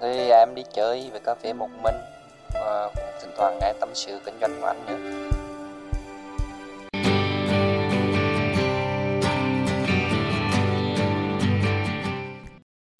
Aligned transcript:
Thì 0.00 0.30
à, 0.30 0.38
em 0.38 0.54
đi 0.54 0.62
chơi 0.74 1.10
về 1.12 1.20
cà 1.24 1.34
phê 1.42 1.52
một 1.52 1.68
mình. 1.82 1.94
Và 2.54 2.90
cũng 2.94 3.04
thỉnh 3.22 3.30
thoảng 3.36 3.58
nghe 3.60 3.72
tâm 3.80 3.88
sự 3.94 4.20
kinh 4.24 4.34
doanh 4.40 4.60
của 4.60 4.66
anh 4.66 4.86
nữa. 4.86 5.30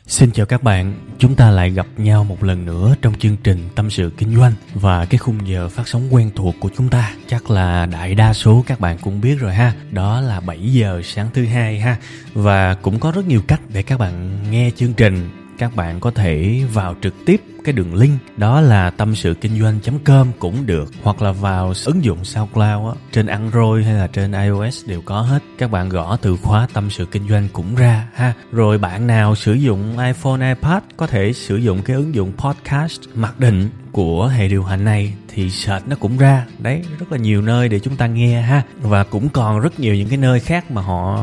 Xin 0.06 0.32
chào 0.32 0.46
các 0.46 0.62
bạn, 0.62 0.94
chúng 1.18 1.34
ta 1.34 1.50
lại 1.50 1.70
gặp 1.70 1.86
nhau 1.96 2.24
một 2.24 2.42
lần 2.42 2.66
nữa 2.66 2.94
trong 3.02 3.14
chương 3.18 3.36
trình 3.44 3.68
Tâm 3.74 3.90
sự 3.90 4.10
Kinh 4.18 4.36
doanh. 4.36 4.52
Và 4.74 5.06
cái 5.10 5.18
khung 5.18 5.48
giờ 5.48 5.68
phát 5.68 5.88
sóng 5.88 6.14
quen 6.14 6.30
thuộc 6.36 6.54
của 6.60 6.70
chúng 6.76 6.88
ta 6.88 7.14
chắc 7.26 7.50
là 7.50 7.86
đại 7.86 8.14
đa 8.14 8.32
số 8.32 8.64
các 8.66 8.80
bạn 8.80 8.98
cũng 9.02 9.20
biết 9.20 9.34
rồi 9.40 9.54
ha, 9.54 9.72
đó 9.90 10.20
là 10.20 10.40
7 10.40 10.58
giờ 10.72 11.00
sáng 11.04 11.28
thứ 11.34 11.44
hai 11.46 11.78
ha. 11.78 11.96
Và 12.34 12.74
cũng 12.74 13.00
có 13.00 13.12
rất 13.12 13.26
nhiều 13.26 13.40
cách 13.48 13.60
để 13.68 13.82
các 13.82 13.98
bạn 13.98 14.38
nghe 14.50 14.70
chương 14.76 14.92
trình 14.92 15.43
các 15.64 15.76
bạn 15.76 16.00
có 16.00 16.10
thể 16.10 16.62
vào 16.72 16.94
trực 17.02 17.14
tiếp 17.26 17.40
cái 17.64 17.72
đường 17.72 17.94
link 17.94 18.18
đó 18.36 18.60
là 18.60 18.90
tâm 18.90 19.14
sự 19.14 19.34
kinh 19.34 19.60
doanh 19.60 19.78
com 20.04 20.32
cũng 20.38 20.66
được 20.66 20.92
hoặc 21.02 21.22
là 21.22 21.32
vào 21.32 21.72
ứng 21.84 22.04
dụng 22.04 22.24
SoundCloud 22.24 22.94
á, 22.94 23.00
trên 23.12 23.26
Android 23.26 23.84
hay 23.84 23.94
là 23.94 24.06
trên 24.06 24.32
iOS 24.32 24.86
đều 24.86 25.02
có 25.04 25.20
hết. 25.20 25.42
Các 25.58 25.70
bạn 25.70 25.88
gõ 25.88 26.16
từ 26.16 26.36
khóa 26.36 26.66
tâm 26.72 26.90
sự 26.90 27.06
kinh 27.06 27.28
doanh 27.28 27.48
cũng 27.52 27.74
ra 27.74 28.08
ha. 28.14 28.34
Rồi 28.52 28.78
bạn 28.78 29.06
nào 29.06 29.34
sử 29.34 29.52
dụng 29.52 29.98
iPhone 29.98 30.48
iPad 30.48 30.82
có 30.96 31.06
thể 31.06 31.32
sử 31.32 31.56
dụng 31.56 31.82
cái 31.82 31.96
ứng 31.96 32.14
dụng 32.14 32.32
podcast 32.36 33.00
mặc 33.14 33.40
định 33.40 33.68
của 33.92 34.26
hệ 34.26 34.48
điều 34.48 34.62
hành 34.62 34.84
này 34.84 35.14
thì 35.28 35.50
search 35.50 35.88
nó 35.88 35.96
cũng 36.00 36.18
ra. 36.18 36.46
Đấy 36.58 36.82
rất 36.98 37.12
là 37.12 37.18
nhiều 37.18 37.42
nơi 37.42 37.68
để 37.68 37.78
chúng 37.78 37.96
ta 37.96 38.06
nghe 38.06 38.40
ha. 38.40 38.62
Và 38.80 39.04
cũng 39.04 39.28
còn 39.28 39.60
rất 39.60 39.80
nhiều 39.80 39.94
những 39.94 40.08
cái 40.08 40.18
nơi 40.18 40.40
khác 40.40 40.70
mà 40.70 40.82
họ 40.82 41.20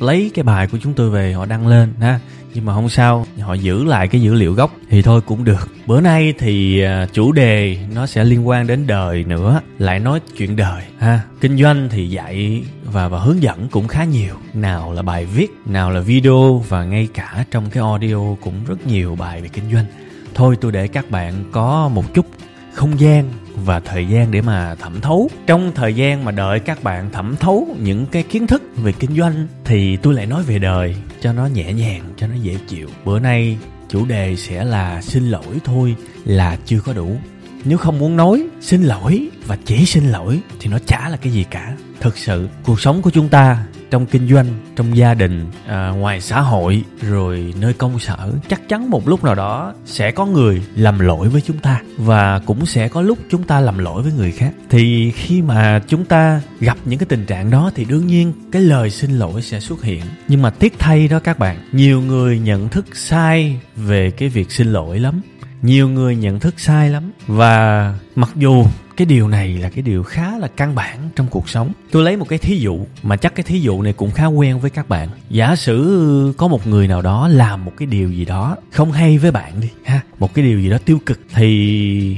lấy 0.00 0.30
cái 0.34 0.42
bài 0.42 0.66
của 0.66 0.78
chúng 0.82 0.94
tôi 0.94 1.10
về 1.10 1.32
họ 1.32 1.46
đăng 1.46 1.66
lên 1.66 1.94
ha 2.00 2.20
nhưng 2.54 2.64
mà 2.64 2.74
không 2.74 2.88
sao, 2.88 3.26
họ 3.40 3.54
giữ 3.54 3.84
lại 3.84 4.08
cái 4.08 4.22
dữ 4.22 4.34
liệu 4.34 4.52
gốc 4.52 4.76
thì 4.90 5.02
thôi 5.02 5.20
cũng 5.20 5.44
được. 5.44 5.68
Bữa 5.86 6.00
nay 6.00 6.34
thì 6.38 6.82
à, 6.82 7.06
chủ 7.12 7.32
đề 7.32 7.78
nó 7.94 8.06
sẽ 8.06 8.24
liên 8.24 8.48
quan 8.48 8.66
đến 8.66 8.86
đời 8.86 9.24
nữa, 9.24 9.60
lại 9.78 10.00
nói 10.00 10.20
chuyện 10.36 10.56
đời. 10.56 10.82
Ha, 10.98 11.20
kinh 11.40 11.58
doanh 11.58 11.88
thì 11.90 12.08
dạy 12.08 12.62
và 12.84 13.08
và 13.08 13.18
hướng 13.18 13.42
dẫn 13.42 13.68
cũng 13.70 13.88
khá 13.88 14.04
nhiều. 14.04 14.34
Nào 14.54 14.92
là 14.92 15.02
bài 15.02 15.24
viết, 15.24 15.50
nào 15.66 15.90
là 15.90 16.00
video 16.00 16.64
và 16.68 16.84
ngay 16.84 17.08
cả 17.14 17.44
trong 17.50 17.70
cái 17.70 17.82
audio 17.82 18.34
cũng 18.40 18.54
rất 18.66 18.86
nhiều 18.86 19.16
bài 19.16 19.40
về 19.40 19.48
kinh 19.48 19.72
doanh. 19.72 19.86
Thôi 20.34 20.56
tôi 20.60 20.72
để 20.72 20.88
các 20.88 21.10
bạn 21.10 21.44
có 21.52 21.90
một 21.94 22.14
chút 22.14 22.26
không 22.72 23.00
gian 23.00 23.30
và 23.64 23.80
thời 23.80 24.08
gian 24.08 24.30
để 24.30 24.40
mà 24.42 24.74
thẩm 24.74 25.00
thấu. 25.00 25.30
Trong 25.46 25.72
thời 25.74 25.94
gian 25.94 26.24
mà 26.24 26.32
đợi 26.32 26.60
các 26.60 26.82
bạn 26.82 27.10
thẩm 27.10 27.36
thấu 27.36 27.68
những 27.78 28.06
cái 28.06 28.22
kiến 28.22 28.46
thức 28.46 28.62
về 28.76 28.92
kinh 28.92 29.16
doanh 29.16 29.46
thì 29.64 29.96
tôi 29.96 30.14
lại 30.14 30.26
nói 30.26 30.42
về 30.42 30.58
đời 30.58 30.96
cho 31.22 31.32
nó 31.32 31.46
nhẹ 31.46 31.72
nhàng, 31.72 32.02
cho 32.16 32.26
nó 32.26 32.34
dễ 32.34 32.56
chịu. 32.68 32.88
Bữa 33.04 33.18
nay 33.18 33.58
chủ 33.88 34.06
đề 34.06 34.36
sẽ 34.36 34.64
là 34.64 35.02
xin 35.02 35.28
lỗi 35.28 35.58
thôi 35.64 35.96
là 36.24 36.56
chưa 36.66 36.80
có 36.80 36.92
đủ. 36.92 37.16
Nếu 37.64 37.78
không 37.78 37.98
muốn 37.98 38.16
nói 38.16 38.46
xin 38.60 38.82
lỗi 38.82 39.28
và 39.46 39.58
chỉ 39.64 39.86
xin 39.86 40.04
lỗi 40.04 40.40
thì 40.60 40.70
nó 40.70 40.78
chả 40.86 41.08
là 41.08 41.16
cái 41.16 41.32
gì 41.32 41.44
cả 41.50 41.76
thực 42.02 42.18
sự 42.18 42.48
cuộc 42.64 42.80
sống 42.80 43.02
của 43.02 43.10
chúng 43.10 43.28
ta 43.28 43.64
trong 43.90 44.06
kinh 44.06 44.28
doanh 44.28 44.46
trong 44.76 44.96
gia 44.96 45.14
đình 45.14 45.46
à, 45.66 45.88
ngoài 45.88 46.20
xã 46.20 46.40
hội 46.40 46.84
rồi 47.00 47.54
nơi 47.60 47.72
công 47.72 47.98
sở 47.98 48.32
chắc 48.48 48.68
chắn 48.68 48.90
một 48.90 49.08
lúc 49.08 49.24
nào 49.24 49.34
đó 49.34 49.74
sẽ 49.84 50.10
có 50.10 50.26
người 50.26 50.62
làm 50.76 50.98
lỗi 50.98 51.28
với 51.28 51.40
chúng 51.40 51.58
ta 51.58 51.80
và 51.96 52.38
cũng 52.38 52.66
sẽ 52.66 52.88
có 52.88 53.02
lúc 53.02 53.18
chúng 53.30 53.42
ta 53.42 53.60
làm 53.60 53.78
lỗi 53.78 54.02
với 54.02 54.12
người 54.12 54.32
khác. 54.32 54.52
Thì 54.70 55.10
khi 55.10 55.42
mà 55.42 55.80
chúng 55.88 56.04
ta 56.04 56.40
gặp 56.60 56.78
những 56.84 56.98
cái 56.98 57.06
tình 57.06 57.26
trạng 57.26 57.50
đó 57.50 57.70
thì 57.74 57.84
đương 57.84 58.06
nhiên 58.06 58.32
cái 58.52 58.62
lời 58.62 58.90
xin 58.90 59.10
lỗi 59.10 59.42
sẽ 59.42 59.60
xuất 59.60 59.82
hiện. 59.82 60.02
Nhưng 60.28 60.42
mà 60.42 60.50
tiếc 60.50 60.78
thay 60.78 61.08
đó 61.08 61.18
các 61.18 61.38
bạn 61.38 61.56
nhiều 61.72 62.00
người 62.00 62.38
nhận 62.38 62.68
thức 62.68 62.96
sai 62.96 63.60
về 63.76 64.10
cái 64.10 64.28
việc 64.28 64.52
xin 64.52 64.66
lỗi 64.66 64.98
lắm. 64.98 65.20
Nhiều 65.62 65.88
người 65.88 66.16
nhận 66.16 66.40
thức 66.40 66.54
sai 66.60 66.90
lắm. 66.90 67.12
Và 67.26 67.94
mặc 68.14 68.30
dù 68.36 68.64
cái 68.96 69.06
điều 69.06 69.28
này 69.28 69.48
là 69.48 69.68
cái 69.68 69.82
điều 69.82 70.02
khá 70.02 70.38
là 70.38 70.48
căn 70.56 70.74
bản 70.74 70.98
trong 71.16 71.26
cuộc 71.30 71.48
sống. 71.48 71.72
Tôi 71.90 72.02
lấy 72.02 72.16
một 72.16 72.28
cái 72.28 72.38
thí 72.38 72.56
dụ, 72.56 72.78
mà 73.02 73.16
chắc 73.16 73.34
cái 73.34 73.44
thí 73.44 73.60
dụ 73.60 73.82
này 73.82 73.92
cũng 73.92 74.10
khá 74.10 74.26
quen 74.26 74.60
với 74.60 74.70
các 74.70 74.88
bạn. 74.88 75.08
Giả 75.30 75.56
sử 75.56 76.34
có 76.36 76.48
một 76.48 76.66
người 76.66 76.88
nào 76.88 77.02
đó 77.02 77.28
làm 77.28 77.64
một 77.64 77.72
cái 77.76 77.86
điều 77.86 78.12
gì 78.12 78.24
đó 78.24 78.56
không 78.70 78.92
hay 78.92 79.18
với 79.18 79.30
bạn 79.30 79.60
đi, 79.60 79.68
ha, 79.84 80.00
một 80.18 80.34
cái 80.34 80.44
điều 80.44 80.60
gì 80.60 80.70
đó 80.70 80.78
tiêu 80.84 80.98
cực, 81.06 81.20
thì 81.34 82.16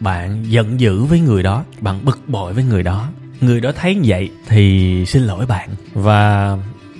bạn 0.00 0.44
giận 0.48 0.80
dữ 0.80 1.04
với 1.04 1.20
người 1.20 1.42
đó, 1.42 1.64
bạn 1.80 2.04
bực 2.04 2.20
bội 2.28 2.52
với 2.52 2.64
người 2.64 2.82
đó. 2.82 3.08
Người 3.40 3.60
đó 3.60 3.72
thấy 3.76 3.94
như 3.94 4.04
vậy 4.06 4.30
thì 4.48 5.04
xin 5.06 5.22
lỗi 5.22 5.46
bạn. 5.46 5.68
Và 5.94 6.56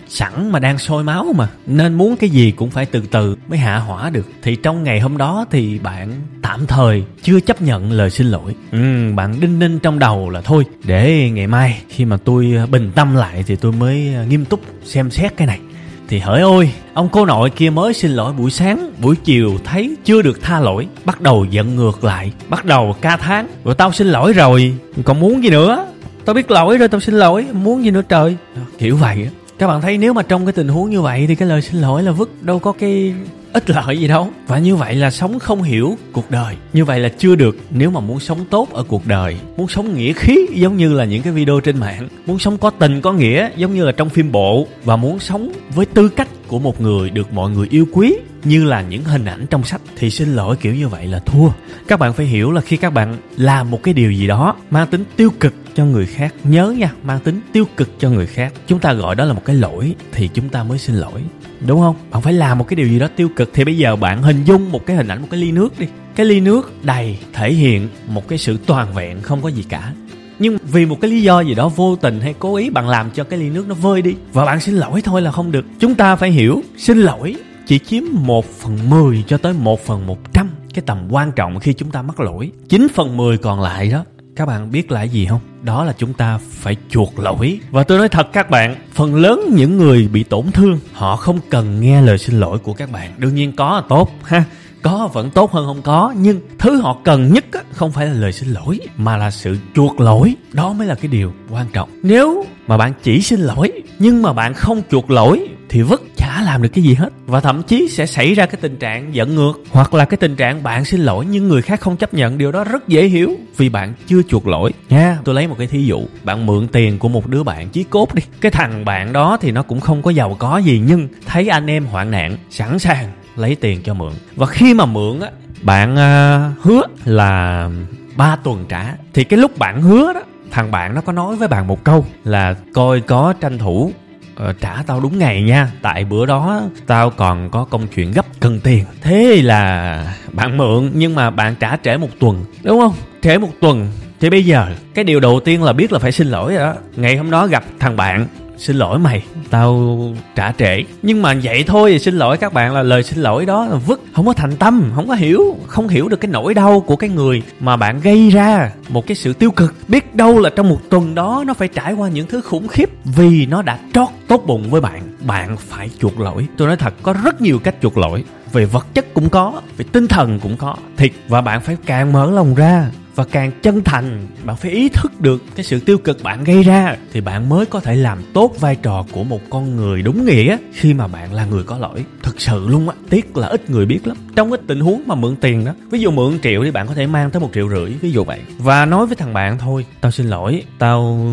sẵn 0.09 0.53
mà 0.53 0.59
đang 0.59 0.79
sôi 0.79 1.05
máu 1.05 1.27
mà. 1.37 1.49
Nên 1.67 1.95
muốn 1.95 2.17
cái 2.17 2.31
gì 2.31 2.51
cũng 2.51 2.71
phải 2.71 2.87
từ 2.87 3.03
từ 3.11 3.37
mới 3.49 3.59
hạ 3.59 3.79
hỏa 3.79 4.11
được. 4.11 4.27
Thì 4.43 4.57
trong 4.57 4.85
ngày 4.85 5.01
hôm 5.01 5.17
đó 5.17 5.47
thì 5.51 5.79
bạn 5.79 6.13
tạm 6.43 6.67
thời 6.67 7.05
chưa 7.23 7.41
chấp 7.41 7.63
nhận 7.63 7.93
lời 7.93 8.11
xin 8.11 8.27
lỗi. 8.27 8.55
Ừ, 8.73 9.13
bạn 9.15 9.41
đinh 9.41 9.59
ninh 9.59 9.79
trong 9.79 9.99
đầu 9.99 10.31
là 10.31 10.41
thôi 10.41 10.65
để 10.85 11.31
ngày 11.31 11.47
mai 11.47 11.83
khi 11.89 12.05
mà 12.05 12.17
tôi 12.17 12.55
bình 12.71 12.93
tâm 12.95 13.15
lại 13.15 13.45
thì 13.47 13.57
tôi 13.57 13.73
mới 13.73 14.15
ờ, 14.15 14.25
nghiêm 14.25 14.45
túc 14.45 14.61
xem 14.85 15.11
xét 15.11 15.37
cái 15.37 15.47
này. 15.47 15.61
Thì 16.09 16.19
hỡi 16.19 16.41
ôi 16.41 16.71
ông 16.95 17.09
cô 17.13 17.27
nội 17.27 17.51
kia 17.51 17.71
mới 17.71 17.95
xin 17.95 18.11
lỗi 18.11 18.33
buổi 18.33 18.51
sáng 18.51 18.93
buổi 19.01 19.17
chiều 19.17 19.59
thấy 19.65 19.97
chưa 20.05 20.23
được 20.23 20.43
tha 20.43 20.61
lỗi 20.61 20.87
bắt 21.05 21.21
đầu 21.21 21.45
giận 21.45 21.77
ngược 21.77 22.05
lại 22.05 22.33
bắt 22.49 22.65
đầu 22.65 22.97
ca 23.01 23.17
tháng 23.17 23.49
rồi 23.65 23.75
tao 23.75 23.93
xin 23.93 24.07
lỗi 24.07 24.33
rồi 24.33 24.75
còn 25.05 25.21
muốn 25.21 25.45
gì 25.45 25.51
nữa? 25.51 25.87
Tao 26.25 26.35
biết 26.35 26.51
lỗi 26.51 26.79
rồi 26.79 26.89
tao 26.89 27.01
xin 27.01 27.15
lỗi 27.15 27.47
muốn 27.53 27.85
gì 27.85 27.91
nữa 27.91 28.03
trời? 28.09 28.37
Kiểu 28.79 28.97
vậy 28.97 29.23
á 29.25 29.31
các 29.59 29.67
bạn 29.67 29.81
thấy 29.81 29.99
nếu 29.99 30.13
mà 30.13 30.23
trong 30.23 30.47
cái 30.47 30.53
tình 30.53 30.69
huống 30.69 30.91
như 30.91 31.01
vậy 31.01 31.25
thì 31.29 31.35
cái 31.35 31.49
lời 31.49 31.63
xin 31.63 31.81
lỗi 31.81 32.03
là 32.03 32.13
vứt 32.13 32.43
đâu 32.43 32.59
có 32.59 32.73
cái 32.73 33.15
ích 33.53 33.71
lợi 33.71 33.99
gì 33.99 34.09
đâu. 34.09 34.29
Và 34.47 34.59
như 34.59 34.77
vậy 34.77 34.95
là 34.95 35.11
sống 35.11 35.39
không 35.39 35.63
hiểu 35.63 35.97
cuộc 36.13 36.31
đời. 36.31 36.57
Như 36.73 36.85
vậy 36.85 37.01
là 37.01 37.09
chưa 37.09 37.35
được 37.35 37.57
nếu 37.71 37.91
mà 37.91 38.01
muốn 38.01 38.21
sống 38.21 38.45
tốt 38.51 38.69
ở 38.73 38.83
cuộc 38.83 39.07
đời. 39.07 39.37
Muốn 39.57 39.69
sống 39.69 39.95
nghĩa 39.95 40.13
khí 40.13 40.47
giống 40.55 40.77
như 40.77 40.95
là 40.95 41.05
những 41.05 41.23
cái 41.23 41.33
video 41.33 41.61
trên 41.61 41.81
mạng. 41.81 42.09
Muốn 42.27 42.39
sống 42.39 42.59
có 42.59 42.71
tình, 42.71 43.01
có 43.01 43.13
nghĩa 43.13 43.51
giống 43.57 43.75
như 43.75 43.85
là 43.85 43.93
trong 43.93 44.09
phim 44.09 44.33
bộ. 44.33 44.67
Và 44.85 44.97
muốn 44.97 45.19
sống 45.19 45.53
với 45.75 45.87
tư 45.87 46.09
cách 46.09 46.29
của 46.49 46.59
một 46.59 46.81
người 46.81 47.11
được 47.11 47.33
mọi 47.33 47.51
người 47.51 47.67
yêu 47.71 47.87
quý 47.93 48.15
như 48.45 48.65
là 48.65 48.83
những 48.83 49.05
hình 49.05 49.25
ảnh 49.25 49.47
trong 49.51 49.65
sách 49.65 49.81
thì 49.97 50.11
xin 50.11 50.35
lỗi 50.35 50.57
kiểu 50.57 50.75
như 50.75 50.89
vậy 50.89 51.07
là 51.07 51.19
thua. 51.19 51.49
Các 51.89 51.99
bạn 51.99 52.13
phải 52.13 52.27
hiểu 52.27 52.53
là 52.53 52.61
khi 52.61 52.77
các 52.77 52.93
bạn 52.93 53.17
làm 53.37 53.71
một 53.71 53.83
cái 53.83 53.95
điều 53.95 54.13
gì 54.13 54.27
đó 54.27 54.57
mang 54.71 54.87
tính 54.87 55.05
tiêu 55.17 55.31
cực 55.41 55.55
cho 55.77 55.85
người 55.85 56.07
khác. 56.07 56.35
Nhớ 56.45 56.75
nha, 56.79 56.93
mang 57.03 57.21
tính 57.21 57.41
tiêu 57.53 57.65
cực 57.77 57.91
cho 57.99 58.11
người 58.11 58.27
khác. 58.27 58.53
Chúng 58.67 58.79
ta 58.79 58.93
gọi 58.93 59.15
đó 59.15 59.25
là 59.25 59.33
một 59.33 59.45
cái 59.45 59.57
lỗi 59.57 59.95
thì 60.13 60.29
chúng 60.35 60.49
ta 60.49 60.65
mới 60.65 60.79
xin 60.79 60.97
lỗi. 60.97 61.23
Đúng 61.67 61.81
không? 61.81 61.97
Bạn 62.11 62.23
phải 62.23 62.33
làm 62.33 62.59
một 62.59 62.69
cái 62.69 62.77
điều 62.77 62.89
gì 62.89 62.99
đó 62.99 63.09
tiêu 63.17 63.29
cực. 63.37 63.51
Thì 63.55 63.65
bây 63.65 63.79
giờ 63.79 63.97
bạn 63.97 64.23
hình 64.23 64.45
dung 64.45 64.73
một 64.73 64.87
cái 64.87 64.97
hình 64.97 65.09
ảnh, 65.09 65.23
một 65.23 65.29
cái 65.31 65.41
ly 65.41 65.53
nước 65.53 65.79
đi. 65.79 65.87
Cái 66.15 66.27
ly 66.27 66.41
nước 66.41 66.73
đầy 66.83 67.19
thể 67.33 67.53
hiện 67.53 67.89
một 68.09 68.29
cái 68.29 68.39
sự 68.39 68.59
toàn 68.67 68.95
vẹn, 68.95 69.23
không 69.23 69.43
có 69.43 69.49
gì 69.49 69.65
cả. 69.69 69.93
Nhưng 70.39 70.59
vì 70.73 70.87
một 70.87 71.01
cái 71.01 71.11
lý 71.11 71.23
do 71.23 71.41
gì 71.41 71.55
đó 71.55 71.69
vô 71.69 71.97
tình 71.97 72.21
hay 72.21 72.35
cố 72.39 72.57
ý, 72.57 72.71
bạn 72.71 72.89
làm 72.89 73.11
cho 73.11 73.25
cái 73.25 73.39
ly 73.39 73.51
nước 73.51 73.69
nó 73.69 73.75
vơi 73.75 74.03
đi. 74.03 74.15
Và 74.33 74.45
bạn 74.45 74.61
xin 74.61 74.75
lỗi 74.75 75.03
thôi 75.03 75.23
là 75.23 75.31
không 75.33 75.53
được. 75.53 75.65
Chúng 75.79 75.95
ta 75.95 76.17
phải 76.17 76.31
hiểu, 76.31 76.63
xin 76.77 76.99
lỗi 76.99 77.37
chỉ 77.67 77.79
chiếm 77.79 78.03
1 78.13 78.45
phần 78.45 78.91
10 78.91 79.25
cho 79.27 79.39
tới 79.39 79.53
1 79.53 79.87
phần 79.87 80.07
100 80.07 80.51
cái 80.75 80.83
tầm 80.87 80.99
quan 81.11 81.33
trọng 81.33 81.61
khi 81.61 81.73
chúng 81.73 81.91
ta 81.91 82.03
mắc 82.03 82.21
lỗi. 82.21 82.51
9 82.69 82.87
phần 82.95 83.17
10 83.17 83.39
còn 83.39 83.61
lại 83.61 83.89
đó 83.91 84.05
các 84.37 84.47
bạn 84.47 84.71
biết 84.71 84.91
là 84.91 85.03
gì 85.03 85.27
không? 85.27 85.41
Đó 85.63 85.85
là 85.85 85.93
chúng 85.99 86.13
ta 86.13 86.39
phải 86.51 86.77
chuộc 86.91 87.19
lỗi 87.19 87.61
và 87.71 87.83
tôi 87.83 87.99
nói 87.99 88.09
thật 88.09 88.27
các 88.33 88.51
bạn 88.51 88.77
phần 88.93 89.15
lớn 89.15 89.41
những 89.53 89.77
người 89.77 90.09
bị 90.09 90.23
tổn 90.23 90.51
thương 90.53 90.79
họ 90.93 91.17
không 91.17 91.39
cần 91.51 91.81
nghe 91.81 92.03
lời 92.03 92.19
xin 92.19 92.41
lỗi 92.41 92.59
của 92.59 92.73
các 92.73 92.93
bạn. 92.93 93.11
Đương 93.19 93.35
nhiên 93.35 93.57
có 93.57 93.75
là 93.77 93.83
tốt 93.89 94.11
ha. 94.25 94.45
Có 94.83 95.09
vẫn 95.13 95.31
tốt 95.31 95.53
hơn 95.53 95.67
không 95.67 95.83
có 95.83 96.15
nhưng 96.17 96.41
thứ 96.59 96.81
họ 96.81 96.97
cần 97.05 97.33
nhất 97.33 97.45
á, 97.53 97.61
không 97.73 97.93
phải 97.93 98.07
là 98.07 98.13
lời 98.13 98.33
xin 98.33 98.49
lỗi 98.49 98.81
mà 98.97 99.17
là 99.17 99.31
sự 99.31 99.57
chuộc 99.75 100.01
lỗi. 100.01 100.35
Đó 100.53 100.73
mới 100.73 100.87
là 100.87 100.95
cái 100.95 101.09
điều 101.09 101.33
quan 101.51 101.67
trọng. 101.73 101.89
Nếu 102.03 102.45
mà 102.67 102.77
bạn 102.77 102.93
chỉ 103.03 103.21
xin 103.21 103.41
lỗi 103.41 103.73
nhưng 103.99 104.23
mà 104.23 104.33
bạn 104.33 104.55
không 104.55 104.83
chuộc 104.91 105.11
lỗi 105.11 105.49
thì 105.69 105.83
vứt 105.83 106.03
làm 106.47 106.63
được 106.63 106.69
cái 106.69 106.85
gì 106.85 106.95
hết. 106.95 107.09
Và 107.27 107.41
thậm 107.41 107.63
chí 107.63 107.89
sẽ 107.91 108.07
xảy 108.07 108.35
ra 108.35 108.47
cái 108.47 108.59
tình 108.61 108.77
trạng 108.77 109.15
giận 109.15 109.35
ngược. 109.35 109.53
Hoặc 109.71 109.95
là 109.95 110.05
cái 110.05 110.17
tình 110.17 110.37
trạng 110.37 110.63
bạn 110.63 110.85
xin 110.85 111.01
lỗi 111.01 111.27
nhưng 111.31 111.49
người 111.49 111.63
khác 111.63 111.81
không 111.81 111.97
chấp 111.97 112.15
nhận. 112.15 112.39
Điều 112.39 112.53
đó 112.53 112.65
rất 112.65 112.89
dễ 112.89 113.05
hiểu 113.05 113.37
vì 113.57 113.69
bạn 113.69 113.95
chưa 114.07 114.23
chuộc 114.29 114.47
lỗi. 114.47 114.73
Nha. 114.89 115.19
Tôi 115.25 115.35
lấy 115.35 115.49
một 115.49 115.55
cái 115.59 115.67
thí 115.67 115.85
dụ. 115.85 116.03
Bạn 116.25 116.47
mượn 116.47 116.69
tiền 116.69 116.99
của 116.99 117.09
một 117.09 117.27
đứa 117.27 117.43
bạn 117.43 117.69
chí 117.69 117.83
cốt 117.83 118.15
đi. 118.15 118.23
Cái 118.41 118.51
thằng 118.51 118.85
bạn 118.85 119.13
đó 119.13 119.39
thì 119.41 119.53
nó 119.53 119.63
cũng 119.63 119.81
không 119.81 120.03
có 120.03 120.11
giàu 120.11 120.37
có 120.39 120.59
gì 120.59 120.83
nhưng 120.87 121.09
thấy 121.27 121.49
anh 121.49 121.67
em 121.67 121.87
hoạn 121.87 122.11
nạn 122.11 122.37
sẵn 122.51 122.79
sàng 122.79 123.13
lấy 123.37 123.55
tiền 123.55 123.83
cho 123.85 123.95
mượn. 123.95 124.13
Và 124.37 124.47
khi 124.47 124.75
mà 124.75 124.87
mượn 124.87 125.21
á 125.21 125.31
bạn 125.63 125.97
à, 125.97 126.53
hứa 126.63 126.83
là 127.05 127.71
3 128.17 128.37
tuần 128.37 128.65
trả. 128.69 128.95
Thì 129.15 129.25
cái 129.25 129.39
lúc 129.39 129.59
bạn 129.59 129.83
hứa 129.83 130.13
đó 130.13 130.23
thằng 130.51 130.71
bạn 130.71 130.95
nó 130.95 131.01
có 131.01 131.13
nói 131.13 131.37
với 131.37 131.49
bạn 131.49 131.67
một 131.67 131.85
câu 131.85 132.07
là 132.25 132.55
coi 132.75 133.01
có 133.01 133.35
tranh 133.41 133.59
thủ 133.59 133.93
ờ, 134.37 134.53
trả 134.61 134.83
tao 134.87 135.01
đúng 135.01 135.19
ngày 135.19 135.43
nha. 135.43 135.73
Tại 135.83 136.05
bữa 136.05 136.27
đó 136.27 136.63
tao 136.87 137.11
còn 137.11 137.51
có 137.51 137.65
công 137.65 137.87
chuyện 137.87 138.13
gấp 138.13 138.27
cần 138.41 138.61
tiền. 138.61 138.85
Thế 139.03 139.41
là 139.43 140.15
bạn 140.33 140.57
mượn 140.57 140.91
nhưng 140.95 141.15
mà 141.15 141.31
bạn 141.31 141.55
trả 141.61 141.77
trễ 141.85 141.97
một 141.97 142.09
tuần 142.21 142.45
đúng 142.63 142.81
không? 142.81 142.95
Trễ 143.23 143.39
một 143.39 143.51
tuần. 143.61 143.89
Thì 144.21 144.31
bây 144.31 144.45
giờ 144.45 144.67
cái 144.95 145.05
điều 145.05 145.21
đầu 145.21 145.41
tiên 145.41 145.63
là 145.63 145.73
biết 145.73 145.93
là 145.93 145.99
phải 145.99 146.13
xin 146.13 146.27
lỗi 146.27 146.55
rồi 146.55 146.67
đó. 146.67 146.75
Ngày 146.97 147.17
hôm 147.17 147.31
đó 147.31 147.47
gặp 147.47 147.65
thằng 147.79 147.97
bạn 147.97 148.27
xin 148.59 148.77
lỗi 148.77 148.99
mày, 148.99 149.25
tao 149.51 149.99
trả 150.35 150.53
trễ. 150.59 150.85
Nhưng 151.03 151.23
mà 151.23 151.35
vậy 151.43 151.65
thôi 151.67 151.93
thì 151.93 151.99
xin 151.99 152.15
lỗi 152.15 152.37
các 152.37 152.53
bạn 152.53 152.75
là 152.75 152.83
lời 152.83 153.03
xin 153.03 153.19
lỗi 153.19 153.47
đó 153.47 153.67
là 153.67 153.77
vứt, 153.77 154.01
không 154.15 154.27
có 154.27 154.33
thành 154.33 154.57
tâm, 154.57 154.91
không 154.95 155.09
có 155.09 155.15
hiểu, 155.15 155.57
không 155.67 155.89
hiểu 155.89 156.09
được 156.09 156.17
cái 156.17 156.31
nỗi 156.31 156.55
đau 156.55 156.81
của 156.81 156.97
cái 156.97 157.11
người 157.11 157.43
mà 157.61 157.77
bạn 157.77 158.01
gây 158.01 158.31
ra 158.31 158.71
một 158.89 159.07
cái 159.07 159.15
sự 159.15 159.33
tiêu 159.33 159.51
cực. 159.51 159.75
Biết 159.89 160.15
đâu 160.15 160.39
là 160.39 160.51
trong 160.51 160.69
một 160.69 160.81
tuần 160.91 161.15
đó 161.15 161.45
nó 161.47 161.55
phải 161.55 161.69
trải 161.69 161.93
qua 161.93 162.09
những 162.09 162.27
thứ 162.27 162.41
khủng 162.41 162.69
khiếp 162.69 162.91
vì 163.05 163.47
nó 163.47 163.63
đã 163.63 163.79
trót 163.95 164.09
tốt 164.29 164.43
bụng 164.47 164.71
với 164.71 164.81
bạn. 164.81 165.03
Bạn 165.21 165.57
phải 165.57 165.91
chuộc 165.99 166.21
lỗi. 166.21 166.47
Tôi 166.57 166.69
nói 166.69 166.77
thật, 166.77 166.95
có 167.03 167.15
rất 167.25 167.41
nhiều 167.41 167.59
cách 167.59 167.75
chuộc 167.83 167.99
lỗi. 167.99 168.25
Về 168.53 168.65
vật 168.65 168.87
chất 168.95 169.15
cũng 169.15 169.29
có, 169.29 169.61
về 169.77 169.85
tinh 169.93 170.09
thần 170.09 170.41
cũng 170.41 170.57
có. 170.57 170.77
Thiệt, 170.97 171.11
và 171.29 171.41
bạn 171.41 171.61
phải 171.61 171.77
càng 171.87 172.13
mở 172.13 172.31
lòng 172.31 172.55
ra 172.55 172.91
và 173.17 173.25
càng 173.25 173.53
chân 173.63 173.85
thành, 173.85 174.27
bạn 174.45 174.57
phải 174.57 174.71
ý 174.71 174.89
thức 174.89 175.21
được 175.21 175.43
cái 175.55 175.65
sự 175.65 175.81
tiêu 175.81 175.99
cực 175.99 176.23
bạn 176.23 176.45
gây 176.45 176.63
ra, 176.63 176.97
thì 177.13 177.21
bạn 177.21 177.49
mới 177.49 177.67
có 177.67 177.81
thể 177.81 177.97
làm 177.97 178.19
tốt 178.35 178.55
vai 178.61 178.77
trò 178.77 179.05
của 179.13 179.25
một 179.25 179.41
con 179.51 179.77
người 179.77 180.03
đúng 180.03 180.25
nghĩa 180.25 180.57
khi 180.73 180.95
mà 180.95 181.07
bạn 181.07 181.35
là 181.35 181.47
người 181.47 181.65
có 181.65 181.79
lỗi. 181.79 182.05
Thực 182.23 182.41
sự 182.41 182.69
luôn 182.69 182.89
á, 182.89 182.95
tiếc 183.11 183.37
là 183.37 183.47
ít 183.47 183.71
người 183.71 183.87
biết 183.87 184.07
lắm. 184.07 184.17
Trong 184.37 184.51
cái 184.51 184.61
tình 184.67 184.81
huống 184.81 185.03
mà 185.07 185.15
mượn 185.15 185.37
tiền 185.37 185.65
đó, 185.65 185.73
ví 185.91 186.01
dụ 186.01 186.11
mượn 186.11 186.39
triệu 186.43 186.65
thì 186.65 186.71
bạn 186.71 186.87
có 186.87 186.95
thể 186.95 187.07
mang 187.07 187.31
tới 187.31 187.41
một 187.41 187.51
triệu 187.55 187.69
rưỡi, 187.69 187.91
ví 187.91 188.13
dụ 188.13 188.25
vậy. 188.25 188.41
Và 188.59 188.87
nói 188.87 189.07
với 189.07 189.17
thằng 189.17 189.35
bạn 189.35 189.59
thôi, 189.59 189.87
tao 190.01 190.13
xin 190.13 190.27
lỗi, 190.27 190.63
tao 190.79 191.29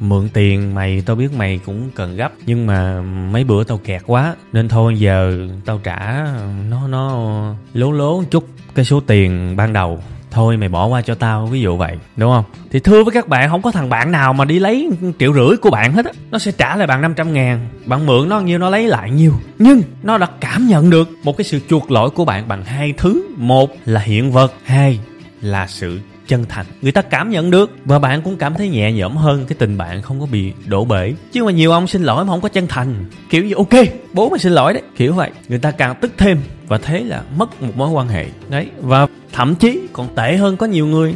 mượn 0.00 0.28
tiền, 0.32 0.74
mày, 0.74 1.02
tao 1.06 1.16
biết 1.16 1.32
mày 1.32 1.60
cũng 1.66 1.90
cần 1.94 2.16
gấp, 2.16 2.32
nhưng 2.46 2.66
mà 2.66 3.02
mấy 3.02 3.44
bữa 3.44 3.64
tao 3.64 3.78
kẹt 3.78 4.02
quá, 4.06 4.36
nên 4.52 4.68
thôi 4.68 4.98
giờ 4.98 5.48
tao 5.64 5.80
trả 5.84 6.26
nó 6.70 6.88
nó 6.88 7.54
lố 7.74 7.92
lố 7.92 8.22
chút 8.30 8.48
cái 8.74 8.84
số 8.84 9.00
tiền 9.00 9.56
ban 9.56 9.72
đầu 9.72 10.02
thôi 10.30 10.56
mày 10.56 10.68
bỏ 10.68 10.86
qua 10.86 11.02
cho 11.02 11.14
tao, 11.14 11.46
ví 11.46 11.60
dụ 11.60 11.76
vậy, 11.76 11.96
đúng 12.16 12.30
không? 12.30 12.44
Thì 12.70 12.80
thưa 12.80 13.04
với 13.04 13.12
các 13.14 13.28
bạn, 13.28 13.48
không 13.48 13.62
có 13.62 13.70
thằng 13.70 13.88
bạn 13.88 14.12
nào 14.12 14.32
mà 14.32 14.44
đi 14.44 14.58
lấy 14.58 14.90
triệu 15.18 15.34
rưỡi 15.34 15.56
của 15.56 15.70
bạn 15.70 15.92
hết 15.92 16.06
á. 16.06 16.12
Nó 16.30 16.38
sẽ 16.38 16.52
trả 16.52 16.76
lại 16.76 16.86
bạn 16.86 17.02
500 17.02 17.32
ngàn. 17.32 17.68
Bạn 17.86 18.06
mượn 18.06 18.28
nó, 18.28 18.40
nhiêu 18.40 18.58
nó 18.58 18.70
lấy 18.70 18.88
lại 18.88 19.10
nhiêu 19.10 19.32
nhưng 19.58 19.82
nó 20.02 20.18
đã 20.18 20.26
cảm 20.40 20.66
nhận 20.66 20.90
được 20.90 21.08
một 21.22 21.36
cái 21.36 21.44
sự 21.44 21.60
chuộc 21.70 21.90
lỗi 21.90 22.10
của 22.10 22.24
bạn 22.24 22.48
bằng 22.48 22.64
hai 22.64 22.92
thứ. 22.96 23.22
Một 23.36 23.70
là 23.84 24.00
hiện 24.00 24.32
vật, 24.32 24.54
hai 24.64 25.00
là 25.40 25.66
sự 25.66 26.00
chân 26.26 26.44
thành. 26.48 26.66
Người 26.82 26.92
ta 26.92 27.02
cảm 27.02 27.30
nhận 27.30 27.50
được 27.50 27.70
và 27.84 27.98
bạn 27.98 28.22
cũng 28.22 28.36
cảm 28.36 28.54
thấy 28.54 28.68
nhẹ 28.68 28.92
nhõm 28.92 29.16
hơn 29.16 29.44
cái 29.48 29.56
tình 29.58 29.78
bạn 29.78 30.02
không 30.02 30.20
có 30.20 30.26
bị 30.26 30.52
đổ 30.66 30.84
bể. 30.84 31.14
Chứ 31.32 31.44
mà 31.44 31.50
nhiều 31.52 31.72
ông 31.72 31.86
xin 31.86 32.02
lỗi 32.02 32.24
mà 32.24 32.30
không 32.30 32.40
có 32.40 32.48
chân 32.48 32.66
thành. 32.66 33.04
Kiểu 33.30 33.44
như, 33.44 33.54
ok, 33.54 33.84
bố 34.12 34.28
mày 34.28 34.38
xin 34.38 34.52
lỗi 34.52 34.72
đấy. 34.72 34.82
Kiểu 34.96 35.12
vậy, 35.12 35.30
người 35.48 35.58
ta 35.58 35.70
càng 35.70 35.94
tức 36.00 36.12
thêm 36.18 36.38
và 36.66 36.78
thế 36.78 37.00
là 37.00 37.22
mất 37.36 37.62
một 37.62 37.76
mối 37.76 37.90
quan 37.90 38.08
hệ. 38.08 38.26
Đấy, 38.48 38.66
và 38.80 39.06
thậm 39.38 39.54
chí 39.54 39.80
còn 39.92 40.08
tệ 40.14 40.36
hơn 40.36 40.56
có 40.56 40.66
nhiều 40.66 40.86
người. 40.86 41.14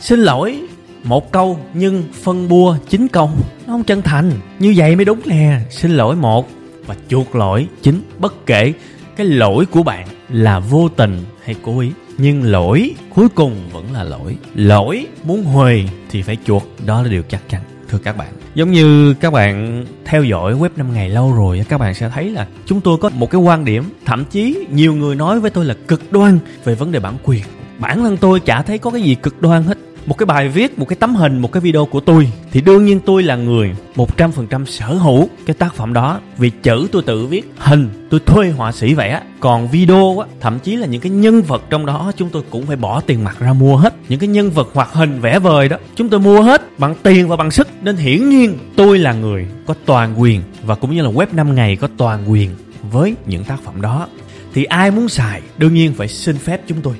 Xin 0.00 0.20
lỗi, 0.20 0.62
một 1.04 1.32
câu 1.32 1.58
nhưng 1.74 2.04
phân 2.22 2.48
bua 2.48 2.76
chín 2.88 3.08
câu, 3.08 3.30
nó 3.66 3.72
không 3.72 3.84
chân 3.84 4.02
thành. 4.02 4.30
Như 4.58 4.74
vậy 4.76 4.96
mới 4.96 5.04
đúng 5.04 5.20
nè. 5.26 5.60
Xin 5.70 5.90
lỗi 5.90 6.16
một 6.16 6.48
và 6.86 6.96
chuộc 7.08 7.34
lỗi 7.34 7.66
chính 7.82 8.02
bất 8.18 8.46
kể 8.46 8.72
cái 9.16 9.26
lỗi 9.26 9.66
của 9.66 9.82
bạn 9.82 10.08
là 10.28 10.58
vô 10.58 10.88
tình 10.88 11.24
hay 11.44 11.54
cố 11.62 11.78
ý, 11.78 11.90
nhưng 12.18 12.42
lỗi 12.42 12.94
cuối 13.14 13.28
cùng 13.28 13.54
vẫn 13.72 13.92
là 13.92 14.04
lỗi. 14.04 14.36
Lỗi 14.54 15.06
muốn 15.24 15.44
huề 15.44 15.84
thì 16.10 16.22
phải 16.22 16.36
chuộc, 16.44 16.66
đó 16.86 17.02
là 17.02 17.08
điều 17.08 17.22
chắc 17.28 17.48
chắn 17.48 17.62
thưa 17.90 17.98
các 17.98 18.16
bạn. 18.16 18.28
Giống 18.54 18.70
như 18.70 19.14
các 19.14 19.32
bạn 19.32 19.84
theo 20.04 20.24
dõi 20.24 20.54
web 20.54 20.68
5 20.76 20.92
ngày 20.94 21.08
lâu 21.08 21.32
rồi, 21.32 21.64
các 21.68 21.78
bạn 21.78 21.94
sẽ 21.94 22.10
thấy 22.14 22.30
là 22.30 22.46
chúng 22.66 22.80
tôi 22.80 22.98
có 22.98 23.10
một 23.14 23.30
cái 23.30 23.40
quan 23.40 23.64
điểm, 23.64 23.84
thậm 24.04 24.24
chí 24.24 24.66
nhiều 24.70 24.94
người 24.94 25.16
nói 25.16 25.40
với 25.40 25.50
tôi 25.50 25.64
là 25.64 25.74
cực 25.88 26.12
đoan 26.12 26.38
về 26.64 26.74
vấn 26.74 26.92
đề 26.92 27.00
bản 27.00 27.14
quyền. 27.24 27.42
Bản 27.78 28.02
thân 28.02 28.16
tôi 28.16 28.40
chả 28.40 28.62
thấy 28.62 28.78
có 28.78 28.90
cái 28.90 29.02
gì 29.02 29.14
cực 29.14 29.42
đoan 29.42 29.62
hết 29.62 29.78
một 30.06 30.18
cái 30.18 30.26
bài 30.26 30.48
viết, 30.48 30.78
một 30.78 30.88
cái 30.88 30.96
tấm 30.96 31.14
hình, 31.14 31.38
một 31.38 31.52
cái 31.52 31.60
video 31.60 31.84
của 31.84 32.00
tôi 32.00 32.32
thì 32.52 32.60
đương 32.60 32.84
nhiên 32.84 33.00
tôi 33.00 33.22
là 33.22 33.36
người 33.36 33.74
100% 33.96 34.64
sở 34.64 34.86
hữu 34.86 35.28
cái 35.46 35.54
tác 35.54 35.74
phẩm 35.74 35.92
đó. 35.92 36.20
Vì 36.38 36.50
chữ 36.50 36.88
tôi 36.92 37.02
tự 37.02 37.26
viết, 37.26 37.52
hình 37.58 37.88
tôi 38.10 38.20
thuê 38.26 38.50
họa 38.50 38.72
sĩ 38.72 38.94
vẽ, 38.94 39.20
còn 39.40 39.68
video 39.68 40.18
á, 40.18 40.26
thậm 40.40 40.58
chí 40.58 40.76
là 40.76 40.86
những 40.86 41.00
cái 41.00 41.12
nhân 41.12 41.42
vật 41.42 41.62
trong 41.70 41.86
đó 41.86 42.12
chúng 42.16 42.28
tôi 42.28 42.42
cũng 42.50 42.66
phải 42.66 42.76
bỏ 42.76 43.00
tiền 43.00 43.24
mặt 43.24 43.36
ra 43.40 43.52
mua 43.52 43.76
hết. 43.76 43.94
Những 44.08 44.20
cái 44.20 44.28
nhân 44.28 44.50
vật 44.50 44.70
hoạt 44.72 44.92
hình 44.92 45.20
vẽ 45.20 45.38
vời 45.38 45.68
đó, 45.68 45.76
chúng 45.94 46.08
tôi 46.08 46.20
mua 46.20 46.42
hết 46.42 46.78
bằng 46.78 46.94
tiền 47.02 47.28
và 47.28 47.36
bằng 47.36 47.50
sức. 47.50 47.68
Nên 47.82 47.96
hiển 47.96 48.28
nhiên 48.28 48.58
tôi 48.76 48.98
là 48.98 49.12
người 49.12 49.46
có 49.66 49.74
toàn 49.84 50.20
quyền 50.20 50.42
và 50.62 50.74
cũng 50.74 50.94
như 50.94 51.02
là 51.02 51.10
web 51.10 51.26
5 51.32 51.54
ngày 51.54 51.76
có 51.76 51.88
toàn 51.96 52.30
quyền 52.30 52.50
với 52.90 53.14
những 53.26 53.44
tác 53.44 53.62
phẩm 53.64 53.80
đó. 53.80 54.06
Thì 54.54 54.64
ai 54.64 54.90
muốn 54.90 55.08
xài 55.08 55.42
đương 55.58 55.74
nhiên 55.74 55.94
phải 55.94 56.08
xin 56.08 56.38
phép 56.38 56.60
chúng 56.66 56.80
tôi 56.80 56.94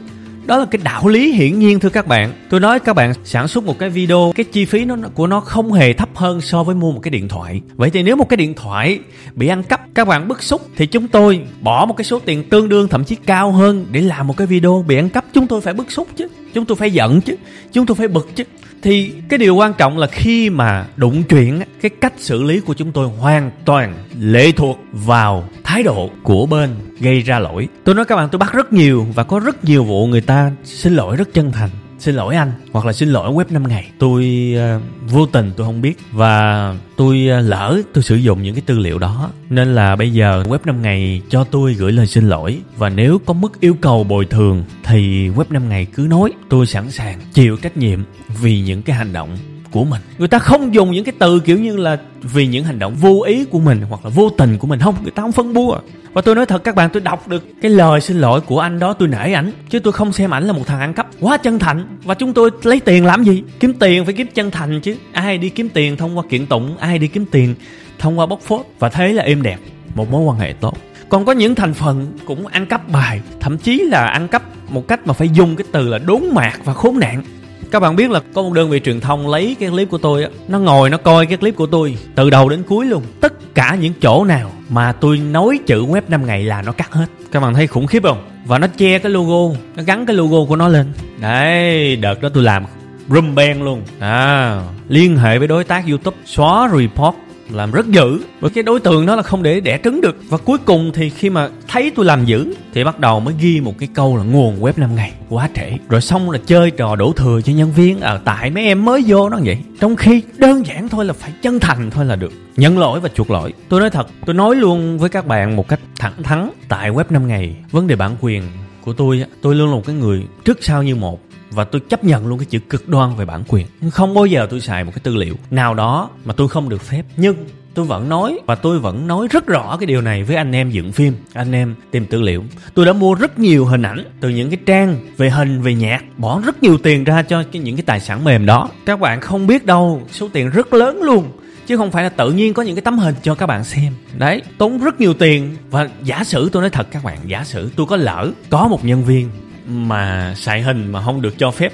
đó 0.50 0.58
là 0.58 0.64
cái 0.64 0.80
đạo 0.84 1.08
lý 1.08 1.32
hiển 1.32 1.58
nhiên, 1.58 1.80
thưa 1.80 1.88
các 1.88 2.06
bạn. 2.06 2.32
Tôi 2.48 2.60
nói 2.60 2.80
các 2.80 2.96
bạn 2.96 3.14
sản 3.24 3.48
xuất 3.48 3.64
một 3.64 3.78
cái 3.78 3.90
video, 3.90 4.32
cái 4.34 4.44
chi 4.44 4.64
phí 4.64 4.84
nó 4.84 4.96
của 5.14 5.26
nó 5.26 5.40
không 5.40 5.72
hề 5.72 5.92
thấp 5.92 6.08
hơn 6.14 6.40
so 6.40 6.62
với 6.62 6.74
mua 6.74 6.92
một 6.92 7.00
cái 7.02 7.10
điện 7.10 7.28
thoại. 7.28 7.60
Vậy 7.76 7.90
thì 7.90 8.02
nếu 8.02 8.16
một 8.16 8.28
cái 8.28 8.36
điện 8.36 8.54
thoại 8.54 8.98
bị 9.34 9.48
ăn 9.48 9.62
cắp, 9.62 9.80
các 9.94 10.08
bạn 10.08 10.28
bức 10.28 10.42
xúc, 10.42 10.68
thì 10.76 10.86
chúng 10.86 11.08
tôi 11.08 11.40
bỏ 11.60 11.86
một 11.86 11.96
cái 11.96 12.04
số 12.04 12.18
tiền 12.18 12.48
tương 12.48 12.68
đương, 12.68 12.88
thậm 12.88 13.04
chí 13.04 13.16
cao 13.26 13.52
hơn 13.52 13.86
để 13.92 14.00
làm 14.00 14.26
một 14.26 14.36
cái 14.36 14.46
video 14.46 14.84
bị 14.88 14.96
ăn 14.96 15.08
cắp. 15.08 15.24
Chúng 15.32 15.46
tôi 15.46 15.60
phải 15.60 15.74
bức 15.74 15.92
xúc 15.92 16.08
chứ, 16.16 16.28
chúng 16.54 16.64
tôi 16.64 16.76
phải 16.76 16.90
giận 16.90 17.20
chứ, 17.20 17.34
chúng 17.72 17.86
tôi 17.86 17.94
phải 17.94 18.08
bực 18.08 18.28
chứ 18.34 18.44
thì 18.82 19.12
cái 19.28 19.38
điều 19.38 19.54
quan 19.54 19.72
trọng 19.78 19.98
là 19.98 20.06
khi 20.06 20.50
mà 20.50 20.86
đụng 20.96 21.22
chuyện 21.22 21.60
cái 21.80 21.90
cách 22.00 22.12
xử 22.16 22.42
lý 22.42 22.60
của 22.60 22.74
chúng 22.74 22.92
tôi 22.92 23.08
hoàn 23.08 23.50
toàn 23.64 23.94
lệ 24.20 24.52
thuộc 24.52 24.78
vào 24.92 25.48
thái 25.64 25.82
độ 25.82 26.10
của 26.22 26.46
bên 26.46 26.70
gây 27.00 27.20
ra 27.20 27.38
lỗi. 27.38 27.68
Tôi 27.84 27.94
nói 27.94 28.04
các 28.04 28.16
bạn, 28.16 28.28
tôi 28.32 28.38
bắt 28.38 28.52
rất 28.52 28.72
nhiều 28.72 29.06
và 29.14 29.24
có 29.24 29.38
rất 29.38 29.64
nhiều 29.64 29.84
vụ 29.84 30.06
người 30.06 30.20
ta 30.20 30.52
xin 30.64 30.94
lỗi 30.94 31.16
rất 31.16 31.34
chân 31.34 31.52
thành 31.52 31.70
xin 32.00 32.14
lỗi 32.14 32.36
anh 32.36 32.52
hoặc 32.72 32.86
là 32.86 32.92
xin 32.92 33.08
lỗi 33.08 33.32
web 33.32 33.44
5 33.50 33.68
ngày. 33.68 33.90
Tôi 33.98 34.52
uh, 34.76 34.82
vô 35.10 35.26
tình 35.26 35.52
tôi 35.56 35.66
không 35.66 35.80
biết 35.80 35.98
và 36.12 36.74
tôi 36.96 37.28
uh, 37.38 37.48
lỡ 37.48 37.80
tôi 37.92 38.04
sử 38.04 38.16
dụng 38.16 38.42
những 38.42 38.54
cái 38.54 38.62
tư 38.66 38.78
liệu 38.78 38.98
đó 38.98 39.30
nên 39.50 39.74
là 39.74 39.96
bây 39.96 40.12
giờ 40.12 40.42
web 40.46 40.58
5 40.64 40.82
ngày 40.82 41.22
cho 41.28 41.44
tôi 41.44 41.74
gửi 41.74 41.92
lời 41.92 42.06
xin 42.06 42.28
lỗi. 42.28 42.58
Và 42.76 42.88
nếu 42.88 43.18
có 43.26 43.32
mức 43.32 43.60
yêu 43.60 43.76
cầu 43.80 44.04
bồi 44.04 44.24
thường 44.24 44.64
thì 44.84 45.28
web 45.28 45.44
5 45.50 45.68
ngày 45.68 45.86
cứ 45.94 46.06
nói. 46.10 46.32
Tôi 46.48 46.66
sẵn 46.66 46.90
sàng 46.90 47.20
chịu 47.32 47.56
trách 47.56 47.76
nhiệm 47.76 48.00
vì 48.40 48.60
những 48.60 48.82
cái 48.82 48.96
hành 48.96 49.12
động 49.12 49.36
của 49.70 49.84
mình. 49.84 50.00
Người 50.18 50.28
ta 50.28 50.38
không 50.38 50.74
dùng 50.74 50.90
những 50.90 51.04
cái 51.04 51.14
từ 51.18 51.40
kiểu 51.40 51.58
như 51.58 51.76
là 51.76 51.98
vì 52.22 52.46
những 52.46 52.64
hành 52.64 52.78
động 52.78 52.94
vô 52.94 53.22
ý 53.26 53.44
của 53.44 53.58
mình 53.58 53.82
hoặc 53.88 54.04
là 54.04 54.10
vô 54.10 54.30
tình 54.30 54.58
của 54.58 54.66
mình. 54.66 54.80
Không, 54.80 54.94
người 55.02 55.10
ta 55.10 55.22
không 55.22 55.32
phân 55.32 55.54
bua. 55.54 55.78
Và 56.12 56.22
tôi 56.22 56.34
nói 56.34 56.46
thật, 56.46 56.64
các 56.64 56.74
bạn, 56.74 56.90
tôi 56.92 57.00
đọc 57.00 57.28
được 57.28 57.44
cái 57.62 57.70
lời 57.70 58.00
xin 58.00 58.18
lỗi 58.18 58.40
của 58.40 58.60
anh 58.60 58.78
đó, 58.78 58.92
tôi 58.92 59.08
nể 59.08 59.32
ảnh. 59.32 59.52
Chứ 59.68 59.78
tôi 59.78 59.92
không 59.92 60.12
xem 60.12 60.34
ảnh 60.34 60.46
là 60.46 60.52
một 60.52 60.66
thằng 60.66 60.80
ăn 60.80 60.94
cắp 60.94 61.06
quá 61.20 61.36
chân 61.36 61.58
thành. 61.58 61.98
Và 62.04 62.14
chúng 62.14 62.32
tôi 62.32 62.50
lấy 62.62 62.80
tiền 62.80 63.06
làm 63.06 63.24
gì? 63.24 63.42
Kiếm 63.60 63.72
tiền 63.72 64.04
phải 64.04 64.14
kiếm 64.14 64.26
chân 64.34 64.50
thành 64.50 64.80
chứ. 64.80 64.96
Ai 65.12 65.38
đi 65.38 65.48
kiếm 65.48 65.68
tiền 65.68 65.96
thông 65.96 66.18
qua 66.18 66.24
kiện 66.30 66.46
tụng, 66.46 66.76
ai 66.76 66.98
đi 66.98 67.08
kiếm 67.08 67.24
tiền 67.30 67.54
thông 67.98 68.18
qua 68.18 68.26
bóc 68.26 68.40
phốt. 68.40 68.66
Và 68.78 68.88
thế 68.88 69.12
là 69.12 69.22
êm 69.22 69.42
đẹp, 69.42 69.58
một 69.94 70.10
mối 70.10 70.22
quan 70.22 70.38
hệ 70.38 70.54
tốt. 70.60 70.78
Còn 71.08 71.24
có 71.24 71.32
những 71.32 71.54
thành 71.54 71.74
phần 71.74 72.12
cũng 72.24 72.46
ăn 72.46 72.66
cắp 72.66 72.88
bài, 72.88 73.20
thậm 73.40 73.58
chí 73.58 73.78
là 73.78 74.06
ăn 74.06 74.28
cắp 74.28 74.42
một 74.68 74.88
cách 74.88 75.06
mà 75.06 75.12
phải 75.12 75.28
dùng 75.28 75.56
cái 75.56 75.66
từ 75.72 75.88
là 75.88 75.98
đốn 75.98 76.22
mạc 76.32 76.58
và 76.64 76.74
khốn 76.74 76.98
nạn 76.98 77.22
các 77.70 77.80
bạn 77.80 77.96
biết 77.96 78.10
là 78.10 78.20
có 78.34 78.42
một 78.42 78.52
đơn 78.52 78.70
vị 78.70 78.80
truyền 78.80 79.00
thông 79.00 79.28
lấy 79.28 79.56
cái 79.60 79.70
clip 79.70 79.90
của 79.90 79.98
tôi 79.98 80.22
á, 80.22 80.28
nó 80.48 80.58
ngồi 80.58 80.90
nó 80.90 80.96
coi 80.96 81.26
cái 81.26 81.36
clip 81.36 81.56
của 81.56 81.66
tôi 81.66 81.96
từ 82.14 82.30
đầu 82.30 82.48
đến 82.48 82.62
cuối 82.68 82.86
luôn. 82.86 83.02
Tất 83.20 83.54
cả 83.54 83.76
những 83.80 83.92
chỗ 84.02 84.24
nào 84.24 84.52
mà 84.68 84.92
tôi 84.92 85.18
nói 85.18 85.58
chữ 85.66 85.84
web 85.84 86.02
5 86.08 86.26
ngày 86.26 86.42
là 86.42 86.62
nó 86.62 86.72
cắt 86.72 86.92
hết. 86.92 87.06
Các 87.32 87.40
bạn 87.40 87.54
thấy 87.54 87.66
khủng 87.66 87.86
khiếp 87.86 88.02
không? 88.02 88.28
Và 88.46 88.58
nó 88.58 88.66
che 88.76 88.98
cái 88.98 89.12
logo, 89.12 89.56
nó 89.76 89.82
gắn 89.86 90.06
cái 90.06 90.16
logo 90.16 90.44
của 90.48 90.56
nó 90.56 90.68
lên. 90.68 90.92
Đấy, 91.20 91.96
đợt 91.96 92.22
đó 92.22 92.28
tôi 92.34 92.44
làm 92.44 92.64
rum 93.08 93.34
beng 93.34 93.62
luôn. 93.62 93.82
À 93.98 94.62
liên 94.88 95.16
hệ 95.16 95.38
với 95.38 95.48
đối 95.48 95.64
tác 95.64 95.86
youtube, 95.88 96.16
xóa 96.26 96.70
report 96.78 97.16
làm 97.52 97.70
rất 97.70 97.86
dữ. 97.88 98.20
Với 98.40 98.50
cái 98.50 98.62
đối 98.62 98.80
tượng 98.80 99.06
đó 99.06 99.16
là 99.16 99.22
không 99.22 99.42
để 99.42 99.60
đẻ 99.60 99.78
trứng 99.84 100.00
được. 100.00 100.16
Và 100.28 100.38
cuối 100.38 100.58
cùng 100.58 100.90
thì 100.94 101.10
khi 101.10 101.30
mà 101.30 101.48
thấy 101.68 101.92
tôi 101.96 102.06
làm 102.06 102.24
dữ 102.24 102.54
thì 102.74 102.84
bắt 102.84 103.00
đầu 103.00 103.20
mới 103.20 103.34
ghi 103.40 103.60
một 103.60 103.74
cái 103.78 103.88
câu 103.94 104.16
là 104.16 104.24
nguồn 104.24 104.60
web 104.60 104.72
5 104.76 104.94
ngày 104.94 105.12
quá 105.28 105.48
trễ. 105.54 105.72
Rồi 105.88 106.00
xong 106.00 106.30
là 106.30 106.38
chơi 106.46 106.70
trò 106.70 106.96
đổ 106.96 107.12
thừa 107.12 107.40
cho 107.44 107.52
nhân 107.52 107.72
viên. 107.72 108.00
Ở 108.00 108.14
à, 108.14 108.20
tại 108.24 108.50
mấy 108.50 108.64
em 108.64 108.84
mới 108.84 109.04
vô 109.06 109.28
nó 109.28 109.38
vậy. 109.44 109.58
Trong 109.80 109.96
khi 109.96 110.22
đơn 110.36 110.66
giản 110.66 110.88
thôi 110.88 111.04
là 111.04 111.12
phải 111.12 111.32
chân 111.42 111.60
thành 111.60 111.90
thôi 111.90 112.04
là 112.04 112.16
được. 112.16 112.32
Nhận 112.56 112.78
lỗi 112.78 113.00
và 113.00 113.08
chuộc 113.08 113.30
lỗi. 113.30 113.52
Tôi 113.68 113.80
nói 113.80 113.90
thật 113.90 114.06
tôi 114.26 114.34
nói 114.34 114.56
luôn 114.56 114.98
với 114.98 115.08
các 115.08 115.26
bạn 115.26 115.56
một 115.56 115.68
cách 115.68 115.80
thẳng 115.98 116.22
thắn. 116.22 116.50
Tại 116.68 116.90
web 116.90 117.04
5 117.10 117.28
ngày 117.28 117.56
vấn 117.70 117.86
đề 117.86 117.96
bản 117.96 118.16
quyền 118.20 118.42
của 118.84 118.92
tôi 118.92 119.24
tôi 119.42 119.54
luôn 119.54 119.68
là 119.68 119.74
một 119.74 119.82
cái 119.86 119.96
người 119.96 120.22
trước 120.44 120.64
sau 120.64 120.82
như 120.82 120.96
một 120.96 121.20
và 121.50 121.64
tôi 121.64 121.80
chấp 121.80 122.04
nhận 122.04 122.26
luôn 122.26 122.38
cái 122.38 122.46
chữ 122.50 122.58
cực 122.58 122.88
đoan 122.88 123.16
về 123.16 123.24
bản 123.24 123.44
quyền. 123.48 123.66
Không 123.90 124.14
bao 124.14 124.26
giờ 124.26 124.46
tôi 124.50 124.60
xài 124.60 124.84
một 124.84 124.92
cái 124.94 125.00
tư 125.02 125.16
liệu 125.16 125.34
nào 125.50 125.74
đó 125.74 126.10
mà 126.24 126.34
tôi 126.34 126.48
không 126.48 126.68
được 126.68 126.82
phép. 126.82 127.02
Nhưng 127.16 127.36
tôi 127.74 127.86
vẫn 127.86 128.08
nói 128.08 128.38
và 128.46 128.54
tôi 128.54 128.78
vẫn 128.78 129.06
nói 129.06 129.28
rất 129.30 129.46
rõ 129.46 129.76
cái 129.76 129.86
điều 129.86 130.00
này 130.00 130.24
với 130.24 130.36
anh 130.36 130.52
em 130.52 130.70
dựng 130.70 130.92
phim 130.92 131.14
anh 131.32 131.52
em 131.52 131.74
tìm 131.90 132.06
tư 132.06 132.20
liệu. 132.20 132.44
Tôi 132.74 132.86
đã 132.86 132.92
mua 132.92 133.14
rất 133.14 133.38
nhiều 133.38 133.64
hình 133.64 133.82
ảnh 133.82 134.04
từ 134.20 134.28
những 134.28 134.50
cái 134.50 134.58
trang 134.66 134.98
về 135.16 135.30
hình 135.30 135.62
về 135.62 135.74
nhạc 135.74 136.04
bỏ 136.18 136.40
rất 136.44 136.62
nhiều 136.62 136.78
tiền 136.78 137.04
ra 137.04 137.22
cho 137.22 137.42
cái, 137.52 137.62
những 137.62 137.76
cái 137.76 137.84
tài 137.86 138.00
sản 138.00 138.24
mềm 138.24 138.46
đó. 138.46 138.68
Các 138.86 139.00
bạn 139.00 139.20
không 139.20 139.46
biết 139.46 139.66
đâu 139.66 140.02
số 140.10 140.28
tiền 140.32 140.50
rất 140.50 140.72
lớn 140.72 141.02
luôn 141.02 141.32
chứ 141.66 141.76
không 141.76 141.90
phải 141.90 142.02
là 142.02 142.08
tự 142.08 142.32
nhiên 142.32 142.54
có 142.54 142.62
những 142.62 142.74
cái 142.74 142.82
tấm 142.82 142.98
hình 142.98 143.14
cho 143.22 143.34
các 143.34 143.46
bạn 143.46 143.64
xem. 143.64 143.92
Đấy 144.18 144.42
tốn 144.58 144.78
rất 144.84 145.00
nhiều 145.00 145.14
tiền. 145.14 145.56
Và 145.70 145.88
giả 146.02 146.24
sử 146.24 146.48
tôi 146.48 146.62
nói 146.62 146.70
thật 146.70 146.86
các 146.90 147.04
bạn 147.04 147.18
giả 147.26 147.44
sử 147.44 147.70
tôi 147.76 147.86
có 147.86 147.96
lỡ 147.96 148.30
có 148.50 148.68
một 148.68 148.84
nhân 148.84 149.04
viên 149.04 149.28
mà 149.70 150.34
xài 150.36 150.62
hình 150.62 150.92
mà 150.92 151.02
không 151.02 151.22
được 151.22 151.38
cho 151.38 151.50
phép. 151.50 151.72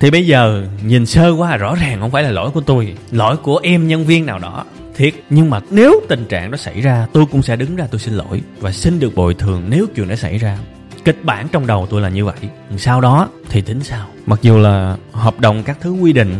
Thì 0.00 0.10
bây 0.10 0.26
giờ 0.26 0.66
nhìn 0.86 1.06
sơ 1.06 1.30
qua 1.30 1.56
rõ 1.56 1.74
ràng 1.74 2.00
không 2.00 2.10
phải 2.10 2.22
là 2.22 2.30
lỗi 2.30 2.50
của 2.50 2.60
tôi, 2.60 2.94
lỗi 3.10 3.36
của 3.36 3.60
em 3.62 3.88
nhân 3.88 4.04
viên 4.04 4.26
nào 4.26 4.38
đó. 4.38 4.64
Thiệt, 4.96 5.14
nhưng 5.30 5.50
mà 5.50 5.60
nếu 5.70 6.00
tình 6.08 6.24
trạng 6.24 6.50
đó 6.50 6.56
xảy 6.56 6.80
ra, 6.80 7.06
tôi 7.12 7.26
cũng 7.26 7.42
sẽ 7.42 7.56
đứng 7.56 7.76
ra 7.76 7.86
tôi 7.90 7.98
xin 7.98 8.14
lỗi 8.14 8.42
và 8.60 8.72
xin 8.72 9.00
được 9.00 9.14
bồi 9.14 9.34
thường 9.34 9.62
nếu 9.68 9.86
chuyện 9.94 10.08
đã 10.08 10.16
xảy 10.16 10.38
ra. 10.38 10.58
Kịch 11.04 11.24
bản 11.24 11.48
trong 11.52 11.66
đầu 11.66 11.86
tôi 11.90 12.00
là 12.00 12.08
như 12.08 12.24
vậy. 12.24 12.36
Sau 12.76 13.00
đó 13.00 13.28
thì 13.48 13.60
tính 13.60 13.80
sao? 13.80 14.06
Mặc 14.26 14.38
dù 14.42 14.58
là 14.58 14.96
hợp 15.12 15.40
đồng 15.40 15.62
các 15.62 15.78
thứ 15.80 15.92
quy 15.92 16.12
định, 16.12 16.34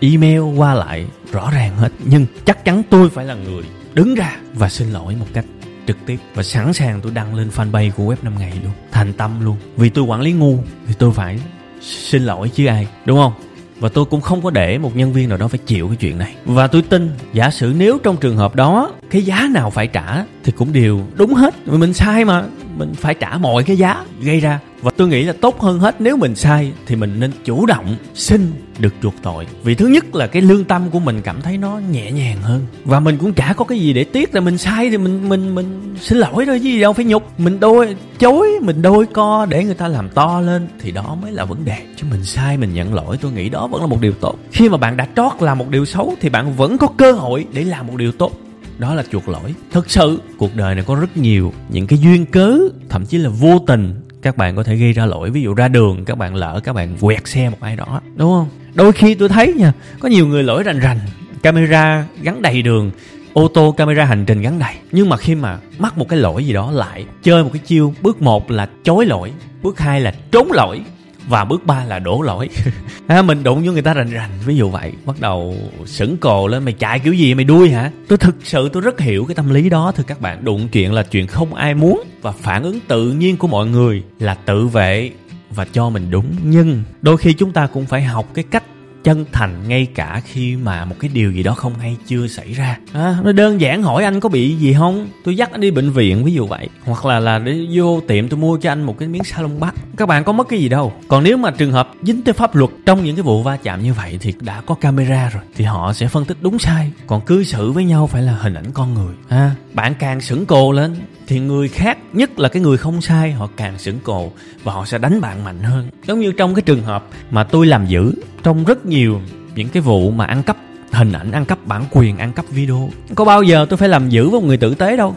email 0.00 0.40
qua 0.40 0.74
lại 0.74 1.06
rõ 1.32 1.50
ràng 1.50 1.76
hết, 1.76 1.92
nhưng 2.04 2.26
chắc 2.44 2.64
chắn 2.64 2.82
tôi 2.90 3.10
phải 3.10 3.24
là 3.24 3.34
người 3.34 3.62
đứng 3.94 4.14
ra 4.14 4.36
và 4.54 4.68
xin 4.68 4.90
lỗi 4.90 5.14
một 5.20 5.26
cách 5.32 5.44
trực 5.88 6.06
tiếp 6.06 6.16
và 6.34 6.42
sẵn 6.42 6.72
sàng 6.72 7.00
tôi 7.00 7.12
đăng 7.12 7.34
lên 7.34 7.50
fanpage 7.56 7.90
của 7.96 8.04
web 8.04 8.16
5 8.22 8.38
ngày 8.38 8.52
luôn. 8.62 8.72
Thành 8.92 9.12
tâm 9.12 9.44
luôn. 9.44 9.56
Vì 9.76 9.88
tôi 9.88 10.04
quản 10.04 10.20
lý 10.20 10.32
ngu, 10.32 10.58
thì 10.86 10.94
tôi 10.98 11.12
phải 11.12 11.40
xin 11.80 12.22
lỗi 12.22 12.48
chứ 12.48 12.66
ai, 12.66 12.86
đúng 13.04 13.18
không? 13.18 13.32
Và 13.80 13.88
tôi 13.88 14.04
cũng 14.04 14.20
không 14.20 14.42
có 14.42 14.50
để 14.50 14.78
một 14.78 14.96
nhân 14.96 15.12
viên 15.12 15.28
nào 15.28 15.38
đó 15.38 15.48
phải 15.48 15.58
chịu 15.66 15.88
cái 15.88 15.96
chuyện 15.96 16.18
này. 16.18 16.34
Và 16.44 16.66
tôi 16.66 16.82
tin, 16.82 17.10
giả 17.32 17.50
sử 17.50 17.74
nếu 17.76 17.98
trong 18.02 18.16
trường 18.16 18.36
hợp 18.36 18.54
đó, 18.54 18.92
cái 19.10 19.22
giá 19.22 19.48
nào 19.50 19.70
phải 19.70 19.86
trả 19.86 20.24
thì 20.44 20.52
cũng 20.52 20.72
đều 20.72 21.00
đúng 21.14 21.34
hết. 21.34 21.54
Vì 21.66 21.78
mình 21.78 21.94
sai 21.94 22.24
mà, 22.24 22.44
mình 22.76 22.94
phải 22.94 23.14
trả 23.14 23.38
mọi 23.38 23.62
cái 23.62 23.76
giá 23.76 24.04
gây 24.20 24.40
ra 24.40 24.60
và 24.82 24.90
tôi 24.96 25.08
nghĩ 25.08 25.22
là 25.22 25.32
tốt 25.40 25.60
hơn 25.60 25.78
hết 25.78 26.00
nếu 26.00 26.16
mình 26.16 26.34
sai 26.34 26.72
thì 26.86 26.96
mình 26.96 27.20
nên 27.20 27.30
chủ 27.44 27.66
động 27.66 27.96
xin 28.14 28.52
được 28.78 28.94
chuộc 29.02 29.14
tội. 29.22 29.46
Vì 29.62 29.74
thứ 29.74 29.86
nhất 29.86 30.14
là 30.14 30.26
cái 30.26 30.42
lương 30.42 30.64
tâm 30.64 30.90
của 30.90 30.98
mình 30.98 31.20
cảm 31.22 31.42
thấy 31.42 31.56
nó 31.56 31.80
nhẹ 31.90 32.12
nhàng 32.12 32.42
hơn. 32.42 32.66
Và 32.84 33.00
mình 33.00 33.18
cũng 33.18 33.32
chả 33.32 33.52
có 33.56 33.64
cái 33.64 33.78
gì 33.80 33.92
để 33.92 34.04
tiếc 34.04 34.34
là 34.34 34.40
mình 34.40 34.58
sai 34.58 34.90
thì 34.90 34.98
mình 34.98 35.28
mình 35.28 35.54
mình 35.54 35.96
xin 36.00 36.18
lỗi 36.18 36.46
thôi 36.46 36.60
chứ 36.62 36.68
gì 36.68 36.80
đâu, 36.80 36.92
phải 36.92 37.04
nhục. 37.04 37.40
Mình 37.40 37.60
đôi 37.60 37.96
chối, 38.18 38.48
mình 38.62 38.82
đôi 38.82 39.06
co 39.06 39.46
để 39.46 39.64
người 39.64 39.74
ta 39.74 39.88
làm 39.88 40.08
to 40.08 40.40
lên 40.40 40.68
thì 40.80 40.90
đó 40.90 41.16
mới 41.22 41.32
là 41.32 41.44
vấn 41.44 41.64
đề. 41.64 41.78
Chứ 41.96 42.06
mình 42.10 42.24
sai, 42.24 42.56
mình 42.56 42.74
nhận 42.74 42.94
lỗi, 42.94 43.18
tôi 43.20 43.32
nghĩ 43.32 43.48
đó 43.48 43.66
vẫn 43.66 43.80
là 43.80 43.86
một 43.86 44.00
điều 44.00 44.12
tốt. 44.12 44.38
Khi 44.52 44.68
mà 44.68 44.76
bạn 44.76 44.96
đã 44.96 45.08
trót 45.16 45.32
làm 45.40 45.58
một 45.58 45.68
điều 45.70 45.84
xấu 45.84 46.14
thì 46.20 46.28
bạn 46.28 46.56
vẫn 46.56 46.78
có 46.78 46.86
cơ 46.86 47.12
hội 47.12 47.46
để 47.52 47.64
làm 47.64 47.86
một 47.86 47.96
điều 47.96 48.12
tốt. 48.12 48.32
Đó 48.78 48.94
là 48.94 49.04
chuộc 49.12 49.28
lỗi. 49.28 49.54
Thực 49.72 49.90
sự, 49.90 50.20
cuộc 50.38 50.56
đời 50.56 50.74
này 50.74 50.84
có 50.86 50.94
rất 50.94 51.16
nhiều 51.16 51.52
những 51.68 51.86
cái 51.86 51.98
duyên 51.98 52.26
cớ, 52.26 52.58
thậm 52.88 53.06
chí 53.06 53.18
là 53.18 53.28
vô 53.28 53.58
tình 53.66 53.94
các 54.22 54.36
bạn 54.36 54.56
có 54.56 54.62
thể 54.62 54.76
gây 54.76 54.92
ra 54.92 55.06
lỗi, 55.06 55.30
ví 55.30 55.42
dụ 55.42 55.54
ra 55.54 55.68
đường, 55.68 56.04
các 56.04 56.18
bạn 56.18 56.34
lỡ, 56.34 56.60
các 56.64 56.72
bạn 56.72 56.96
quẹt 57.00 57.28
xe 57.28 57.50
một 57.50 57.56
ai 57.60 57.76
đó, 57.76 58.00
đúng 58.16 58.30
không? 58.30 58.48
Đôi 58.74 58.92
khi 58.92 59.14
tôi 59.14 59.28
thấy 59.28 59.54
nha, 59.54 59.72
có 60.00 60.08
nhiều 60.08 60.26
người 60.26 60.42
lỗi 60.42 60.62
rành 60.62 60.80
rành, 60.80 60.98
camera 61.42 62.06
gắn 62.22 62.42
đầy 62.42 62.62
đường, 62.62 62.90
ô 63.32 63.48
tô 63.48 63.74
camera 63.76 64.04
hành 64.04 64.24
trình 64.26 64.42
gắn 64.42 64.58
đầy. 64.58 64.74
Nhưng 64.92 65.08
mà 65.08 65.16
khi 65.16 65.34
mà 65.34 65.58
mắc 65.78 65.98
một 65.98 66.08
cái 66.08 66.18
lỗi 66.18 66.46
gì 66.46 66.52
đó 66.52 66.70
lại 66.70 67.04
chơi 67.22 67.44
một 67.44 67.50
cái 67.52 67.62
chiêu, 67.66 67.94
bước 68.02 68.22
một 68.22 68.50
là 68.50 68.68
chối 68.84 69.06
lỗi, 69.06 69.32
bước 69.62 69.78
hai 69.78 70.00
là 70.00 70.14
trốn 70.30 70.52
lỗi 70.52 70.80
và 71.28 71.44
bước 71.44 71.66
ba 71.66 71.84
là 71.84 71.98
đổ 71.98 72.22
lỗi. 72.22 72.48
À, 73.06 73.22
mình 73.22 73.42
đụng 73.42 73.62
vô 73.64 73.72
người 73.72 73.82
ta 73.82 73.94
rành 73.94 74.10
rành 74.10 74.30
ví 74.46 74.56
dụ 74.56 74.70
vậy. 74.70 74.92
Bắt 75.04 75.16
đầu 75.20 75.54
sững 75.86 76.16
cồ 76.16 76.46
lên 76.46 76.64
mày 76.64 76.74
chạy 76.74 76.98
kiểu 76.98 77.12
gì? 77.12 77.34
Mày 77.34 77.44
đuôi 77.44 77.70
hả? 77.70 77.90
Tôi 78.08 78.18
thực 78.18 78.34
sự 78.42 78.68
tôi 78.68 78.82
rất 78.82 79.00
hiểu 79.00 79.24
cái 79.24 79.34
tâm 79.34 79.50
lý 79.50 79.68
đó 79.68 79.92
thưa 79.96 80.02
các 80.06 80.20
bạn. 80.20 80.44
Đụng 80.44 80.68
chuyện 80.72 80.92
là 80.92 81.02
chuyện 81.02 81.26
không 81.26 81.54
ai 81.54 81.74
muốn 81.74 82.02
và 82.22 82.32
phản 82.32 82.62
ứng 82.62 82.80
tự 82.88 83.12
nhiên 83.12 83.36
của 83.36 83.48
mọi 83.48 83.66
người 83.66 84.02
là 84.18 84.34
tự 84.34 84.66
vệ 84.66 85.10
và 85.50 85.66
cho 85.72 85.90
mình 85.90 86.10
đúng. 86.10 86.34
Nhưng 86.44 86.82
đôi 87.02 87.16
khi 87.16 87.32
chúng 87.32 87.52
ta 87.52 87.66
cũng 87.66 87.86
phải 87.86 88.02
học 88.02 88.26
cái 88.34 88.44
cách 88.50 88.64
chân 89.08 89.24
thành 89.32 89.68
ngay 89.68 89.86
cả 89.94 90.20
khi 90.24 90.56
mà 90.56 90.84
một 90.84 90.96
cái 91.00 91.10
điều 91.14 91.32
gì 91.32 91.42
đó 91.42 91.54
không 91.54 91.74
hay 91.74 91.96
chưa 92.06 92.26
xảy 92.26 92.52
ra. 92.52 92.78
À, 92.92 93.16
nó 93.24 93.32
đơn 93.32 93.60
giản 93.60 93.82
hỏi 93.82 94.04
anh 94.04 94.20
có 94.20 94.28
bị 94.28 94.56
gì 94.56 94.74
không? 94.78 95.08
Tôi 95.24 95.36
dắt 95.36 95.52
anh 95.52 95.60
đi 95.60 95.70
bệnh 95.70 95.90
viện 95.90 96.24
ví 96.24 96.32
dụ 96.32 96.46
vậy. 96.46 96.68
Hoặc 96.84 97.06
là 97.06 97.20
là 97.20 97.38
để 97.38 97.66
vô 97.72 98.00
tiệm 98.08 98.28
tôi 98.28 98.38
mua 98.38 98.56
cho 98.56 98.72
anh 98.72 98.82
một 98.82 98.98
cái 98.98 99.08
miếng 99.08 99.24
salon 99.24 99.60
bắt 99.60 99.74
các 99.96 100.08
bạn 100.08 100.24
có 100.24 100.32
mất 100.32 100.48
cái 100.48 100.58
gì 100.58 100.68
đâu. 100.68 100.92
Còn 101.08 101.24
nếu 101.24 101.36
mà 101.36 101.50
trường 101.50 101.72
hợp 101.72 101.90
dính 102.02 102.22
tới 102.22 102.32
pháp 102.32 102.54
luật 102.54 102.70
trong 102.86 103.04
những 103.04 103.16
cái 103.16 103.22
vụ 103.22 103.42
va 103.42 103.56
chạm 103.56 103.82
như 103.82 103.92
vậy 103.92 104.18
thì 104.20 104.34
đã 104.40 104.60
có 104.66 104.74
camera 104.74 105.28
rồi 105.28 105.42
thì 105.56 105.64
họ 105.64 105.92
sẽ 105.92 106.08
phân 106.08 106.24
tích 106.24 106.36
đúng 106.40 106.58
sai. 106.58 106.92
Còn 107.06 107.20
cư 107.20 107.44
xử 107.44 107.72
với 107.72 107.84
nhau 107.84 108.06
phải 108.06 108.22
là 108.22 108.32
hình 108.32 108.54
ảnh 108.54 108.70
con 108.74 108.94
người. 108.94 109.14
À, 109.28 109.50
bạn 109.74 109.94
càng 109.98 110.20
sững 110.20 110.46
cồ 110.46 110.72
lên 110.72 110.96
thì 111.26 111.40
người 111.40 111.68
khác 111.68 111.98
nhất 112.12 112.38
là 112.38 112.48
cái 112.48 112.62
người 112.62 112.76
không 112.76 113.00
sai 113.00 113.32
họ 113.32 113.48
càng 113.56 113.78
sững 113.78 114.00
cồ 114.00 114.32
và 114.64 114.72
họ 114.72 114.84
sẽ 114.84 114.98
đánh 114.98 115.20
bạn 115.20 115.44
mạnh 115.44 115.62
hơn. 115.62 115.88
Giống 116.06 116.20
như 116.20 116.32
trong 116.32 116.54
cái 116.54 116.62
trường 116.62 116.82
hợp 116.82 117.04
mà 117.30 117.44
tôi 117.44 117.66
làm 117.66 117.86
giữ 117.86 118.14
trong 118.42 118.64
rất 118.64 118.86
nhiều 118.86 119.20
những 119.54 119.68
cái 119.68 119.82
vụ 119.82 120.10
mà 120.10 120.24
ăn 120.24 120.42
cắp, 120.42 120.56
hình 120.92 121.12
ảnh 121.12 121.32
ăn 121.32 121.44
cắp 121.44 121.66
bản 121.66 121.84
quyền, 121.90 122.18
ăn 122.18 122.32
cắp 122.32 122.48
video. 122.48 122.90
Có 123.14 123.24
bao 123.24 123.42
giờ 123.42 123.66
tôi 123.68 123.76
phải 123.76 123.88
làm 123.88 124.08
giữ 124.08 124.28
với 124.28 124.40
một 124.40 124.46
người 124.46 124.56
tử 124.56 124.74
tế 124.74 124.96
đâu? 124.96 125.16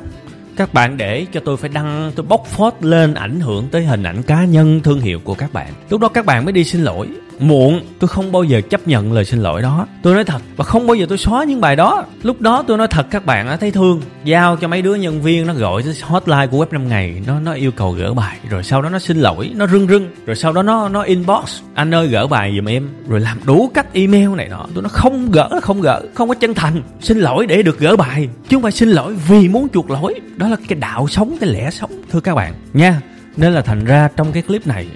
Các 0.56 0.74
bạn 0.74 0.98
để 0.98 1.25
cho 1.34 1.42
tôi 1.46 1.58
phải 1.58 1.70
đăng, 1.70 2.12
tôi 2.16 2.25
bóc 2.30 2.46
phốt 2.48 2.74
lên 2.82 3.13
ảnh 3.13 3.40
hưởng 3.40 3.68
tới 3.72 3.86
hình 3.86 4.04
ảnh 4.04 4.24
cá 4.24 4.46
nhân, 4.46 4.82
thương 4.84 5.01
hiệu 5.01 5.20
của 5.24 5.34
các 5.34 5.54
bạn. 5.54 5.74
Lúc 5.90 6.01
đó 6.01 6.08
các 6.08 6.25
bạn 6.25 6.46
mới 6.46 6.51
đi 6.51 6.63
xin 6.63 6.82
lỗi 6.82 7.08
muộn, 7.41 7.81
tôi 8.00 8.07
không 8.07 8.31
bao 8.31 8.43
giờ 8.43 8.62
chấp 8.69 8.88
nhận 8.88 9.13
lời 9.13 9.25
xin 9.25 9.39
lỗi 9.39 9.62
đó. 9.62 9.88
Tôi 10.03 10.13
nói 10.13 10.24
thật, 10.24 10.41
và 10.55 10.63
không 10.63 10.88
bao 10.88 10.95
giờ 10.95 11.05
tôi 11.10 11.17
xóa 11.17 11.43
những 11.43 11.62
bài 11.62 11.75
đó. 11.75 12.05
Lúc 12.24 12.41
đó 12.41 12.63
tôi 12.67 12.77
nói 12.77 12.88
thật, 12.88 13.07
các 13.12 13.25
bạn 13.25 13.45
đã 13.48 13.57
thấy 13.57 13.71
thương. 13.71 14.01
Giao 14.24 14.55
cho 14.55 14.67
mấy 14.67 14.81
đứa 14.81 14.95
nhân 14.95 15.21
viên, 15.21 15.48
nó 15.48 15.53
gọi 15.53 15.83
tới 15.83 15.93
hotline 16.01 16.48
của 16.48 16.65
web 16.65 16.67
5 16.71 16.88
ngày. 16.88 17.21
Nó 17.27 17.39
nó 17.39 17.53
yêu 17.53 17.71
cầu 17.71 17.91
gỡ 17.91 18.13
bài, 18.13 18.38
rồi 18.50 18.63
sau 18.63 18.81
đó 18.81 18.89
nó 18.89 19.00
xin 19.00 19.17
lỗi, 19.17 19.51
nó 19.55 19.67
rưng 19.67 19.88
rưng. 19.88 20.10
Rồi 20.25 20.36
sau 20.36 20.53
đó 20.53 20.63
nó 20.63 20.89
nó 20.89 21.01
inbox, 21.01 21.62
anh 21.74 21.95
ơi, 21.95 22.07
gỡ 22.07 22.27
bài 22.27 22.53
giùm 22.55 22.69
em. 22.69 22.89
Rồi 23.07 23.19
làm 23.19 23.38
đủ 23.45 23.71
cách 23.74 23.93
email 23.93 24.29
này 24.29 24.48
nọ. 24.50 24.65
Tôi 24.74 24.83
nó 24.83 24.89
không 24.89 25.31
gỡ 25.31 25.50
không 25.62 25.81
gỡ, 25.81 26.01
không 26.13 26.29
có 26.29 26.36
chân 26.36 26.53
thành. 26.53 26.81
Xin 27.01 27.19
lỗi 27.19 27.45
để 27.48 27.62
được 27.62 27.79
gỡ 27.79 27.95
bài, 27.95 28.29
chứ 28.48 28.55
không 28.55 28.63
phải 28.63 28.71
xin 28.71 28.89
lỗi 28.89 29.13
vì 29.27 29.48
muốn 29.48 29.67
chuộc 29.74 29.89
lỗi. 29.89 30.19
Đó 30.38 30.48
là 30.48 30.55
cái 30.67 30.79
đạo 30.79 31.07
sống, 31.07 31.38
cái 31.41 31.50
lẽ 31.50 31.69
sống, 31.71 31.91
thưa 32.12 32.19
các 32.19 32.36
bạn, 32.36 32.53
nha. 32.74 33.01
Nên 33.38 33.53
là 33.53 33.62
thành 33.62 33.86
ra 33.86 34.10
trong 34.15 34.31
cái 34.31 34.43
clip 34.43 34.67
này 34.67 34.88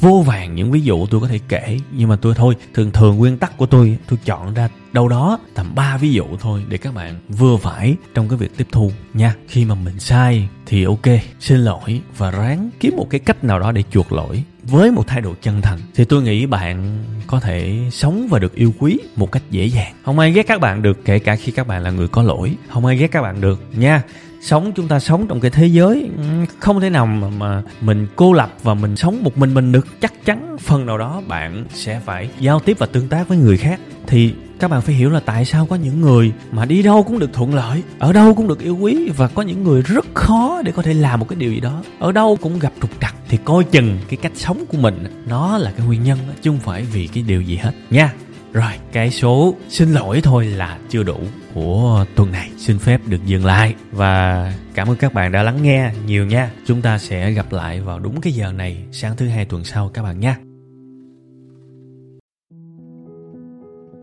vô 0.00 0.22
vàng 0.26 0.54
những 0.54 0.70
ví 0.70 0.80
dụ 0.80 1.06
tôi 1.06 1.20
có 1.20 1.28
thể 1.28 1.38
kể, 1.48 1.78
nhưng 1.92 2.08
mà 2.08 2.16
tôi 2.16 2.34
thôi, 2.34 2.54
thường 2.74 2.90
thường 2.90 3.16
nguyên 3.16 3.38
tắc 3.38 3.56
của 3.56 3.66
tôi 3.66 3.98
tôi 4.08 4.18
chọn 4.24 4.54
ra 4.54 4.68
đâu 4.92 5.08
đó 5.08 5.38
tầm 5.54 5.74
3 5.74 5.96
ví 5.96 6.12
dụ 6.12 6.24
thôi 6.40 6.64
để 6.68 6.78
các 6.78 6.94
bạn 6.94 7.20
vừa 7.28 7.56
phải 7.56 7.96
trong 8.14 8.28
cái 8.28 8.38
việc 8.38 8.56
tiếp 8.56 8.66
thu 8.72 8.92
nha. 9.14 9.34
Khi 9.48 9.64
mà 9.64 9.74
mình 9.74 10.00
sai 10.00 10.48
thì 10.66 10.84
ok, 10.84 11.06
xin 11.40 11.58
lỗi 11.58 12.00
và 12.16 12.30
ráng 12.30 12.70
kiếm 12.80 12.96
một 12.96 13.06
cái 13.10 13.20
cách 13.20 13.44
nào 13.44 13.58
đó 13.58 13.72
để 13.72 13.82
chuộc 13.90 14.12
lỗi. 14.12 14.42
Với 14.62 14.90
một 14.90 15.06
thái 15.06 15.20
độ 15.20 15.34
chân 15.42 15.62
thành 15.62 15.78
thì 15.94 16.04
tôi 16.04 16.22
nghĩ 16.22 16.46
bạn 16.46 17.04
có 17.26 17.40
thể 17.40 17.78
sống 17.90 18.28
và 18.30 18.38
được 18.38 18.54
yêu 18.54 18.74
quý 18.78 18.98
một 19.16 19.32
cách 19.32 19.42
dễ 19.50 19.66
dàng. 19.66 19.94
Không 20.04 20.18
ai 20.18 20.32
ghét 20.32 20.42
các 20.42 20.60
bạn 20.60 20.82
được, 20.82 21.04
kể 21.04 21.18
cả 21.18 21.36
khi 21.36 21.52
các 21.52 21.66
bạn 21.66 21.82
là 21.82 21.90
người 21.90 22.08
có 22.08 22.22
lỗi. 22.22 22.56
Không 22.68 22.86
ai 22.86 22.96
ghét 22.96 23.08
các 23.08 23.22
bạn 23.22 23.40
được 23.40 23.62
nha 23.76 24.02
sống 24.40 24.72
chúng 24.72 24.88
ta 24.88 25.00
sống 25.00 25.26
trong 25.26 25.40
cái 25.40 25.50
thế 25.50 25.66
giới 25.66 26.10
ừ, 26.16 26.22
không 26.58 26.80
thể 26.80 26.90
nào 26.90 27.06
mà, 27.06 27.28
mà 27.28 27.62
mình 27.80 28.06
cô 28.16 28.32
lập 28.32 28.52
và 28.62 28.74
mình 28.74 28.96
sống 28.96 29.22
một 29.24 29.38
mình 29.38 29.54
mình 29.54 29.72
được 29.72 29.86
chắc 30.00 30.24
chắn 30.24 30.56
phần 30.60 30.86
nào 30.86 30.98
đó 30.98 31.22
bạn 31.28 31.64
sẽ 31.74 32.00
phải 32.04 32.30
giao 32.40 32.60
tiếp 32.60 32.78
và 32.78 32.86
tương 32.86 33.08
tác 33.08 33.28
với 33.28 33.38
người 33.38 33.56
khác. 33.56 33.80
Thì 34.06 34.34
các 34.58 34.70
bạn 34.70 34.82
phải 34.82 34.94
hiểu 34.94 35.10
là 35.10 35.20
tại 35.20 35.44
sao 35.44 35.66
có 35.66 35.76
những 35.76 36.00
người 36.00 36.32
mà 36.52 36.64
đi 36.64 36.82
đâu 36.82 37.02
cũng 37.02 37.18
được 37.18 37.32
thuận 37.32 37.54
lợi 37.54 37.82
ở 37.98 38.12
đâu 38.12 38.34
cũng 38.34 38.48
được 38.48 38.60
yêu 38.60 38.76
quý 38.76 39.10
và 39.16 39.28
có 39.28 39.42
những 39.42 39.64
người 39.64 39.82
rất 39.82 40.06
khó 40.14 40.62
để 40.64 40.72
có 40.72 40.82
thể 40.82 40.94
làm 40.94 41.20
một 41.20 41.28
cái 41.28 41.36
điều 41.36 41.52
gì 41.52 41.60
đó. 41.60 41.82
Ở 41.98 42.12
đâu 42.12 42.38
cũng 42.40 42.58
gặp 42.58 42.72
trục 42.82 42.90
trặc 43.00 43.14
thì 43.28 43.38
coi 43.44 43.64
chừng 43.64 43.98
cái 44.08 44.16
cách 44.22 44.32
sống 44.34 44.64
của 44.68 44.78
mình 44.78 45.04
nó 45.26 45.58
là 45.58 45.72
cái 45.76 45.86
nguyên 45.86 46.02
nhân 46.02 46.18
chứ 46.42 46.50
không 46.50 46.60
phải 46.60 46.82
vì 46.82 47.06
cái 47.06 47.24
điều 47.26 47.42
gì 47.42 47.56
hết. 47.56 47.72
Nha 47.90 48.12
rồi, 48.52 48.72
cái 48.92 49.10
số 49.10 49.54
xin 49.68 49.88
lỗi 49.88 50.20
thôi 50.22 50.46
là 50.46 50.78
chưa 50.88 51.02
đủ 51.02 51.18
của 51.54 52.04
tuần 52.14 52.32
này. 52.32 52.50
Xin 52.56 52.78
phép 52.78 53.00
được 53.06 53.24
dừng 53.24 53.44
lại 53.44 53.74
và 53.92 54.52
cảm 54.74 54.88
ơn 54.88 54.96
các 54.96 55.14
bạn 55.14 55.32
đã 55.32 55.42
lắng 55.42 55.62
nghe 55.62 55.92
nhiều 56.06 56.26
nha. 56.26 56.50
Chúng 56.66 56.82
ta 56.82 56.98
sẽ 56.98 57.30
gặp 57.30 57.52
lại 57.52 57.80
vào 57.80 57.98
đúng 57.98 58.20
cái 58.20 58.32
giờ 58.32 58.52
này 58.52 58.84
sáng 58.92 59.16
thứ 59.16 59.28
hai 59.28 59.44
tuần 59.44 59.64
sau 59.64 59.88
các 59.88 60.02
bạn 60.02 60.20
nhé 60.20 60.34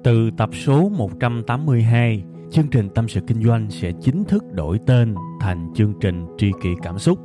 từ 0.06 0.30
tập 0.38 0.50
số 0.54 0.90
182 0.90 2.24
chương 2.52 2.68
trình 2.68 2.90
tâm 2.96 3.08
sự 3.08 3.22
kinh 3.28 3.44
doanh 3.44 3.72
sẽ 3.72 3.92
chính 4.02 4.24
thức 4.24 4.44
đổi 4.52 4.80
tên 4.86 5.16
thành 5.40 5.74
chương 5.76 5.94
trình 6.02 6.26
tri 6.38 6.52
kỷ 6.62 6.70
cảm 6.84 7.00
xúc. 7.00 7.20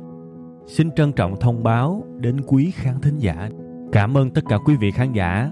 Xin 0.67 0.91
trân 0.95 1.11
trọng 1.13 1.39
thông 1.39 1.63
báo 1.63 2.03
đến 2.19 2.41
quý 2.47 2.71
khán 2.75 3.01
thính 3.01 3.17
giả. 3.17 3.49
Cảm 3.91 4.17
ơn 4.17 4.29
tất 4.29 4.41
cả 4.49 4.57
quý 4.65 4.75
vị 4.75 4.91
khán 4.91 5.13
giả 5.13 5.51